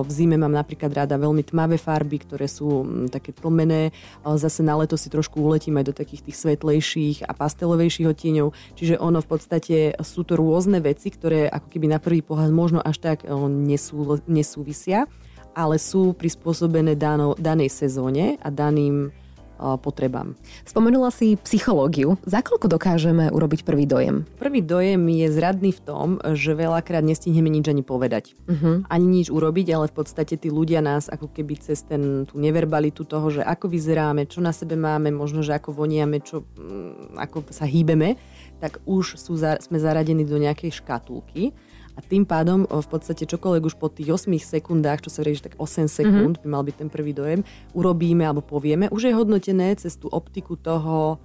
v 0.07 0.11
zime 0.11 0.39
mám 0.39 0.55
napríklad 0.55 0.95
rada 0.95 1.19
veľmi 1.19 1.43
tmavé 1.47 1.77
farby, 1.77 2.23
ktoré 2.23 2.47
sú 2.47 2.87
také 3.11 3.35
tlmené, 3.35 3.91
zase 4.25 4.63
na 4.63 4.79
leto 4.79 4.95
si 4.95 5.11
trošku 5.11 5.43
uletím 5.43 5.79
aj 5.83 5.91
do 5.91 5.95
takých 5.95 6.31
tých 6.31 6.37
svetlejších 6.39 7.27
a 7.27 7.33
pastelovejších 7.35 8.07
odtieňov, 8.07 8.55
čiže 8.79 8.95
ono 9.01 9.19
v 9.19 9.29
podstate 9.29 9.77
sú 10.01 10.23
to 10.23 10.39
rôzne 10.39 10.79
veci, 10.79 11.11
ktoré 11.11 11.51
ako 11.51 11.67
keby 11.73 11.87
na 11.91 11.99
prvý 11.99 12.23
pohľad 12.23 12.53
možno 12.55 12.79
až 12.79 13.03
tak 13.03 13.27
nesú, 13.49 14.19
nesúvisia, 14.27 15.07
ale 15.55 15.79
sú 15.79 16.13
prispôsobené 16.13 16.99
dano, 16.99 17.39
danej 17.39 17.71
sezóne 17.73 18.37
a 18.43 18.49
daným 18.51 19.15
potrebám. 19.61 20.33
Spomenula 20.65 21.13
si 21.13 21.37
psychológiu. 21.45 22.17
Za 22.25 22.41
koľko 22.41 22.67
dokážeme 22.73 23.29
urobiť 23.29 23.61
prvý 23.69 23.85
dojem? 23.85 24.25
Prvý 24.41 24.65
dojem 24.65 25.05
je 25.13 25.27
zradný 25.29 25.71
v 25.77 25.81
tom, 25.85 26.09
že 26.33 26.57
veľakrát 26.57 27.05
nestihneme 27.05 27.53
nič 27.53 27.69
ani 27.69 27.85
povedať. 27.85 28.33
Uh-huh. 28.49 28.81
Ani 28.89 29.07
nič 29.21 29.29
urobiť, 29.29 29.67
ale 29.77 29.87
v 29.93 29.95
podstate 29.95 30.41
tí 30.41 30.49
ľudia 30.49 30.81
nás 30.81 31.13
ako 31.13 31.29
keby 31.29 31.61
cez 31.61 31.85
ten, 31.85 32.25
tú 32.25 32.41
neverbalitu 32.41 33.05
toho, 33.05 33.29
že 33.29 33.45
ako 33.45 33.69
vyzeráme, 33.69 34.25
čo 34.25 34.41
na 34.41 34.57
sebe 34.57 34.81
máme, 34.81 35.13
možno, 35.13 35.45
že 35.45 35.53
ako 35.53 35.85
voniame, 35.85 36.25
čo, 36.25 36.41
mm, 36.57 37.21
ako 37.21 37.53
sa 37.53 37.69
hýbeme, 37.69 38.17
tak 38.61 38.79
už 38.85 39.17
sú, 39.17 39.41
sme 39.41 39.79
zaradení 39.81 40.23
do 40.23 40.37
nejakej 40.37 40.79
škatulky 40.85 41.57
a 41.97 42.01
tým 42.05 42.23
pádom 42.25 42.65
v 42.65 42.89
podstate 42.89 43.27
čokoľvek 43.27 43.63
už 43.67 43.75
po 43.77 43.91
tých 43.91 44.15
8 44.15 44.31
sekundách, 44.39 45.05
čo 45.05 45.11
sa 45.11 45.27
rieši 45.27 45.51
tak 45.51 45.55
8 45.59 45.91
sekúnd, 45.91 46.39
mm-hmm. 46.39 46.45
by 46.45 46.49
mal 46.49 46.63
byť 46.63 46.77
ten 46.81 46.89
prvý 46.89 47.13
dojem, 47.13 47.45
urobíme 47.75 48.23
alebo 48.23 48.45
povieme, 48.45 48.89
už 48.89 49.11
je 49.11 49.17
hodnotené 49.17 49.75
cez 49.77 49.99
tú 49.99 50.07
optiku 50.09 50.55
toho, 50.55 51.19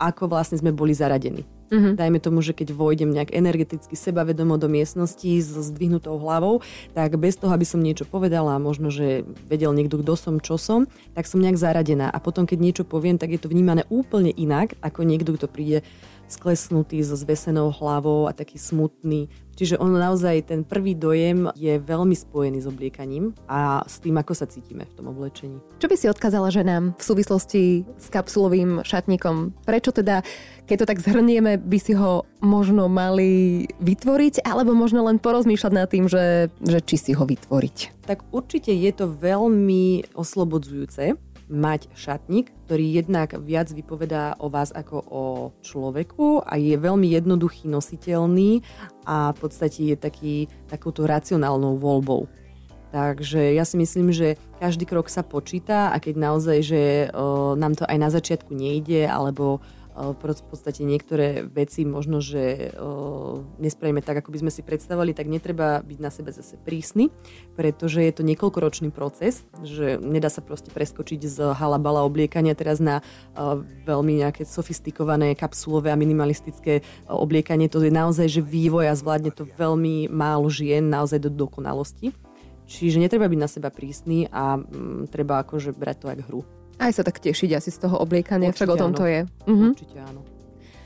ako 0.00 0.32
vlastne 0.32 0.56
sme 0.56 0.72
boli 0.72 0.96
zaradení. 0.96 1.44
Mm-hmm. 1.70 1.94
Dajme 1.94 2.18
tomu, 2.18 2.42
že 2.42 2.50
keď 2.50 2.74
vojdem 2.74 3.14
nejak 3.14 3.30
energeticky 3.30 3.94
sebavedomo 3.94 4.58
do 4.58 4.66
miestnosti 4.66 5.38
s 5.38 5.54
zdvihnutou 5.54 6.18
hlavou, 6.18 6.66
tak 6.98 7.14
bez 7.14 7.38
toho, 7.38 7.54
aby 7.54 7.62
som 7.62 7.78
niečo 7.78 8.02
povedala, 8.02 8.58
možno, 8.58 8.90
že 8.90 9.22
vedel 9.46 9.70
niekto, 9.70 10.02
kto 10.02 10.14
som, 10.18 10.34
čo 10.42 10.58
som, 10.58 10.90
tak 11.14 11.30
som 11.30 11.38
nejak 11.38 11.54
zaradená. 11.54 12.10
A 12.10 12.18
potom, 12.18 12.42
keď 12.42 12.58
niečo 12.58 12.82
poviem, 12.82 13.22
tak 13.22 13.30
je 13.30 13.38
to 13.38 13.46
vnímané 13.46 13.86
úplne 13.86 14.34
inak, 14.34 14.74
ako 14.82 15.06
niekto, 15.06 15.30
kto 15.38 15.46
príde 15.46 15.86
sklesnutý 16.30 17.02
so 17.02 17.18
zvesenou 17.18 17.74
hlavou 17.74 18.30
a 18.30 18.32
taký 18.32 18.56
smutný. 18.56 19.28
Čiže 19.60 19.76
on 19.76 19.92
naozaj, 19.92 20.48
ten 20.48 20.64
prvý 20.64 20.96
dojem 20.96 21.52
je 21.52 21.76
veľmi 21.76 22.16
spojený 22.16 22.64
s 22.64 22.70
obliekaním 22.70 23.36
a 23.44 23.84
s 23.84 24.00
tým, 24.00 24.16
ako 24.16 24.32
sa 24.32 24.48
cítime 24.48 24.88
v 24.88 24.96
tom 24.96 25.12
oblečení. 25.12 25.60
Čo 25.76 25.90
by 25.90 25.96
si 26.00 26.08
odkázala 26.08 26.48
ženám 26.48 26.96
v 26.96 27.02
súvislosti 27.04 27.84
s 28.00 28.08
kapsulovým 28.08 28.80
šatníkom? 28.80 29.52
Prečo 29.68 29.92
teda, 29.92 30.24
keď 30.64 30.76
to 30.80 30.88
tak 30.88 31.04
zhrnieme, 31.04 31.60
by 31.60 31.76
si 31.76 31.92
ho 31.92 32.24
možno 32.40 32.88
mali 32.88 33.68
vytvoriť, 33.84 34.48
alebo 34.48 34.72
možno 34.72 35.04
len 35.04 35.20
porozmýšľať 35.20 35.72
nad 35.76 35.92
tým, 35.92 36.08
že, 36.08 36.48
že 36.64 36.80
či 36.80 36.96
si 36.96 37.12
ho 37.12 37.28
vytvoriť? 37.28 38.08
Tak 38.08 38.32
určite 38.32 38.72
je 38.72 38.90
to 38.96 39.12
veľmi 39.12 40.16
oslobodzujúce 40.16 41.20
mať 41.50 41.90
šatník, 41.92 42.54
ktorý 42.64 43.02
jednak 43.02 43.34
viac 43.42 43.68
vypovedá 43.74 44.38
o 44.38 44.46
vás 44.46 44.70
ako 44.70 44.96
o 45.10 45.24
človeku 45.60 46.46
a 46.46 46.54
je 46.56 46.78
veľmi 46.78 47.10
jednoduchý, 47.10 47.66
nositeľný 47.66 48.62
a 49.04 49.34
v 49.34 49.38
podstate 49.42 49.92
je 49.92 49.96
taký, 49.98 50.36
takouto 50.70 51.04
racionálnou 51.04 51.76
voľbou. 51.76 52.30
Takže 52.90 53.54
ja 53.54 53.62
si 53.62 53.78
myslím, 53.78 54.10
že 54.10 54.34
každý 54.58 54.82
krok 54.82 55.06
sa 55.06 55.22
počíta 55.22 55.94
a 55.94 55.96
keď 56.02 56.14
naozaj, 56.26 56.58
že 56.58 56.82
o, 57.14 57.54
nám 57.54 57.78
to 57.78 57.86
aj 57.86 57.98
na 57.98 58.10
začiatku 58.10 58.50
nejde, 58.50 59.06
alebo 59.06 59.62
v 60.00 60.48
podstate 60.48 60.80
niektoré 60.80 61.44
veci 61.44 61.84
možno, 61.84 62.24
že 62.24 62.72
nespravíme 63.60 64.00
tak, 64.00 64.24
ako 64.24 64.32
by 64.32 64.38
sme 64.46 64.50
si 64.52 64.64
predstavovali, 64.64 65.12
tak 65.12 65.28
netreba 65.28 65.84
byť 65.84 65.98
na 66.00 66.08
sebe 66.08 66.32
zase 66.32 66.56
prísny, 66.56 67.12
pretože 67.52 68.00
je 68.00 68.12
to 68.16 68.24
niekoľkoročný 68.24 68.88
proces, 68.88 69.44
že 69.60 70.00
nedá 70.00 70.32
sa 70.32 70.40
proste 70.40 70.72
preskočiť 70.72 71.20
z 71.28 71.38
halabala 71.52 72.00
obliekania 72.06 72.56
teraz 72.56 72.80
na 72.80 73.04
veľmi 73.84 74.24
nejaké 74.24 74.48
sofistikované 74.48 75.36
kapsulové 75.36 75.92
a 75.92 76.00
minimalistické 76.00 76.80
obliekanie. 77.04 77.68
To 77.68 77.84
je 77.84 77.92
naozaj, 77.92 78.26
že 78.30 78.40
vývoj 78.40 78.88
a 78.88 78.96
zvládne 78.96 79.36
to 79.36 79.44
veľmi 79.44 80.08
málo 80.08 80.48
žien 80.48 80.88
naozaj 80.88 81.20
do 81.20 81.28
dokonalosti. 81.28 82.16
Čiže 82.70 83.02
netreba 83.02 83.26
byť 83.26 83.40
na 83.42 83.50
seba 83.50 83.66
prísny 83.74 84.30
a 84.30 84.54
mm, 84.54 85.10
treba 85.10 85.42
akože 85.42 85.74
brať 85.74 85.96
to 85.98 86.06
aj 86.06 86.18
hru. 86.30 86.46
Aj 86.80 86.90
sa 86.96 87.04
tak 87.04 87.20
tešiť 87.20 87.50
asi 87.60 87.68
z 87.68 87.78
toho 87.84 88.00
obliekania, 88.00 88.50
však 88.56 88.72
o 88.72 88.76
tom 88.80 88.96
áno. 88.96 88.98
to 88.98 89.04
je. 89.04 89.20
Mhm. 89.44 89.66
Určite 89.76 89.98
áno. 90.00 90.20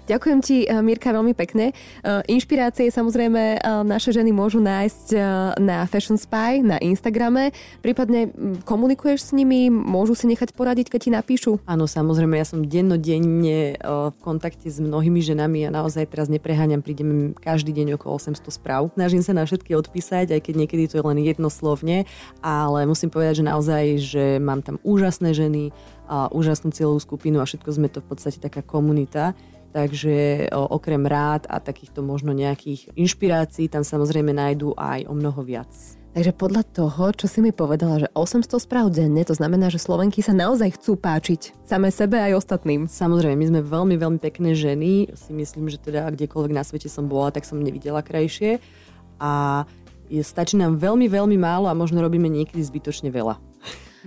Ďakujem 0.05 0.39
ti, 0.45 0.69
eh, 0.69 0.85
Mirka, 0.85 1.17
veľmi 1.17 1.33
pekne. 1.33 1.73
Eh, 1.73 2.37
Inšpirácie 2.37 2.93
samozrejme 2.93 3.43
eh, 3.57 3.61
naše 3.89 4.13
ženy 4.13 4.37
môžu 4.37 4.61
nájsť 4.61 5.17
na 5.61 5.89
Fashion 5.89 6.21
Spy, 6.21 6.61
na 6.61 6.77
Instagrame. 6.77 7.57
Prípadne 7.81 8.29
mm, 8.29 8.69
komunikuješ 8.69 9.21
s 9.21 9.33
nimi, 9.33 9.73
môžu 9.73 10.13
si 10.13 10.29
nechať 10.29 10.53
poradiť, 10.53 10.93
keď 10.93 11.01
ti 11.01 11.11
napíšu? 11.13 11.53
Áno, 11.65 11.89
samozrejme, 11.89 12.37
ja 12.37 12.45
som 12.45 12.61
dennodenne 12.65 13.81
v 13.81 14.17
kontakte 14.21 14.69
s 14.69 14.77
mnohými 14.77 15.25
ženami 15.25 15.69
a 15.69 15.75
naozaj 15.75 16.13
teraz 16.13 16.29
nepreháňam, 16.29 16.85
prídem 16.85 17.33
každý 17.33 17.73
deň 17.73 17.97
okolo 17.97 18.21
800 18.21 18.45
správ. 18.53 18.93
Snažím 18.93 19.25
sa 19.25 19.33
na 19.33 19.49
všetky 19.49 19.73
odpísať, 19.73 20.37
aj 20.37 20.41
keď 20.45 20.55
niekedy 20.55 20.85
to 20.91 21.01
je 21.01 21.05
len 21.05 21.21
jednoslovne, 21.25 22.05
ale 22.45 22.85
musím 22.85 23.09
povedať, 23.09 23.41
že 23.41 23.49
naozaj, 23.49 23.85
že 24.01 24.25
mám 24.37 24.61
tam 24.61 24.77
úžasné 24.85 25.33
ženy, 25.33 25.73
a 26.05 26.29
úžasnú 26.29 26.69
cieľovú 26.69 27.01
skupinu 27.01 27.41
a 27.41 27.49
všetko 27.49 27.71
sme 27.73 27.89
to 27.89 28.05
v 28.05 28.09
podstate 28.13 28.37
taká 28.37 28.61
komunita. 28.61 29.33
Takže 29.75 30.47
okrem 30.55 31.03
rád 31.03 31.51
a 31.51 31.59
takýchto 31.59 31.99
možno 32.07 32.31
nejakých 32.31 32.95
inšpirácií 32.95 33.67
tam 33.67 33.83
samozrejme 33.83 34.31
nájdú 34.31 34.79
aj 34.79 35.11
o 35.11 35.19
mnoho 35.19 35.43
viac. 35.43 35.75
Takže 36.15 36.31
podľa 36.31 36.63
toho, 36.71 37.11
čo 37.11 37.27
si 37.27 37.43
mi 37.43 37.51
povedala, 37.51 38.07
že 38.07 38.09
800 38.15 38.47
správ 38.63 38.87
denne, 38.95 39.27
to 39.27 39.35
znamená, 39.35 39.67
že 39.67 39.83
Slovenky 39.83 40.23
sa 40.23 40.31
naozaj 40.31 40.79
chcú 40.79 40.95
páčiť 40.95 41.67
same 41.67 41.91
sebe 41.91 42.23
aj 42.23 42.39
ostatným. 42.39 42.87
Samozrejme, 42.87 43.35
my 43.35 43.47
sme 43.51 43.61
veľmi, 43.67 43.99
veľmi 43.99 44.19
pekné 44.23 44.55
ženy. 44.55 45.11
Si 45.19 45.35
myslím, 45.35 45.67
že 45.67 45.83
teda 45.83 46.07
kdekoľvek 46.15 46.55
na 46.55 46.63
svete 46.63 46.87
som 46.87 47.11
bola, 47.11 47.35
tak 47.35 47.43
som 47.43 47.59
nevidela 47.59 47.99
krajšie. 47.99 48.63
A 49.19 49.67
je, 50.07 50.23
stačí 50.23 50.55
nám 50.55 50.79
veľmi, 50.79 51.11
veľmi 51.11 51.35
málo 51.35 51.67
a 51.67 51.75
možno 51.75 51.99
robíme 51.99 52.31
niekedy 52.31 52.63
zbytočne 52.63 53.11
veľa. 53.11 53.43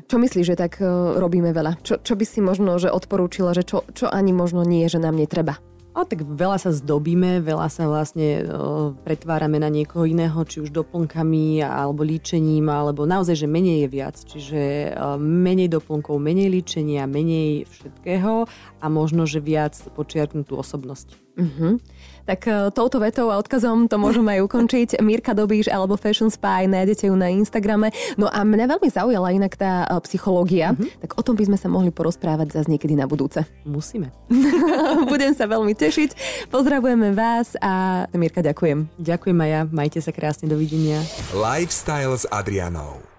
Čo 0.06 0.22
myslíš, 0.22 0.54
že 0.54 0.60
tak 0.60 0.78
uh, 0.78 1.18
robíme 1.18 1.50
veľa? 1.50 1.82
Čo, 1.82 1.98
čo 2.06 2.14
by 2.14 2.26
si 2.28 2.40
možno 2.46 2.78
že 2.78 2.94
odporúčila, 2.94 3.58
že 3.58 3.66
čo, 3.66 3.82
čo 3.98 4.06
ani 4.06 4.30
možno 4.30 4.62
nie, 4.62 4.86
že 4.86 5.02
nám 5.02 5.18
netreba? 5.18 5.58
A 5.98 6.06
tak 6.06 6.22
veľa 6.22 6.62
sa 6.62 6.70
zdobíme, 6.70 7.42
veľa 7.42 7.74
sa 7.74 7.90
vlastne 7.90 8.46
o, 8.46 8.94
pretvárame 9.02 9.58
na 9.58 9.66
niekoho 9.66 10.06
iného, 10.06 10.38
či 10.46 10.62
už 10.62 10.70
doplnkami, 10.70 11.66
alebo 11.66 12.06
líčením, 12.06 12.70
alebo 12.70 13.10
naozaj, 13.10 13.34
že 13.34 13.50
menej 13.50 13.82
je 13.82 13.90
viac. 13.90 14.14
Čiže 14.14 14.94
o, 14.94 15.18
menej 15.18 15.74
doplnkov, 15.74 16.22
menej 16.22 16.54
líčenia, 16.54 17.10
menej 17.10 17.66
všetkého 17.66 18.46
a 18.78 18.86
možno, 18.94 19.26
že 19.26 19.42
viac 19.42 19.74
počiarknúť 19.98 20.46
tú 20.46 20.62
osobnosť. 20.62 21.18
Uh-huh. 21.34 21.82
Tak 22.28 22.40
uh, 22.46 22.70
touto 22.76 23.00
vetou 23.00 23.32
a 23.32 23.40
odkazom 23.40 23.88
to 23.88 23.96
môžeme 23.96 24.36
aj 24.36 24.44
ukončiť. 24.44 25.00
Mirka 25.08 25.32
Dobíš 25.32 25.72
alebo 25.72 25.96
Fashion 25.96 26.28
Spy, 26.28 26.68
nájdete 26.68 27.08
ju 27.08 27.16
na 27.16 27.32
Instagrame. 27.32 27.96
No 28.20 28.28
a 28.28 28.44
mňa 28.44 28.78
veľmi 28.78 28.90
zaujala 28.92 29.32
inak 29.32 29.56
tá 29.56 29.88
uh, 29.88 29.98
psychológia, 30.04 30.76
uh-huh. 30.76 30.92
tak 31.00 31.16
o 31.16 31.22
tom 31.24 31.40
by 31.40 31.48
sme 31.48 31.58
sa 31.58 31.72
mohli 31.72 31.90
porozprávať 31.90 32.60
zase 32.60 32.68
niekedy 32.68 33.00
na 33.00 33.08
budúce. 33.08 33.48
Musíme. 33.64 34.12
Budem 35.12 35.32
sa 35.32 35.48
veľmi 35.48 35.72
tešiť. 35.72 36.10
Pozdravujeme 36.52 37.16
vás 37.16 37.56
a 37.64 38.06
Mirka, 38.12 38.44
ďakujem. 38.44 39.00
Ďakujem 39.00 39.38
aj 39.40 39.50
ja, 39.50 39.62
majte 39.72 40.00
sa 40.04 40.12
krásne, 40.12 40.52
dovidenia. 40.52 41.00
Lifestyle 41.32 42.12
s 42.20 42.28
Adrianou. 42.28 43.17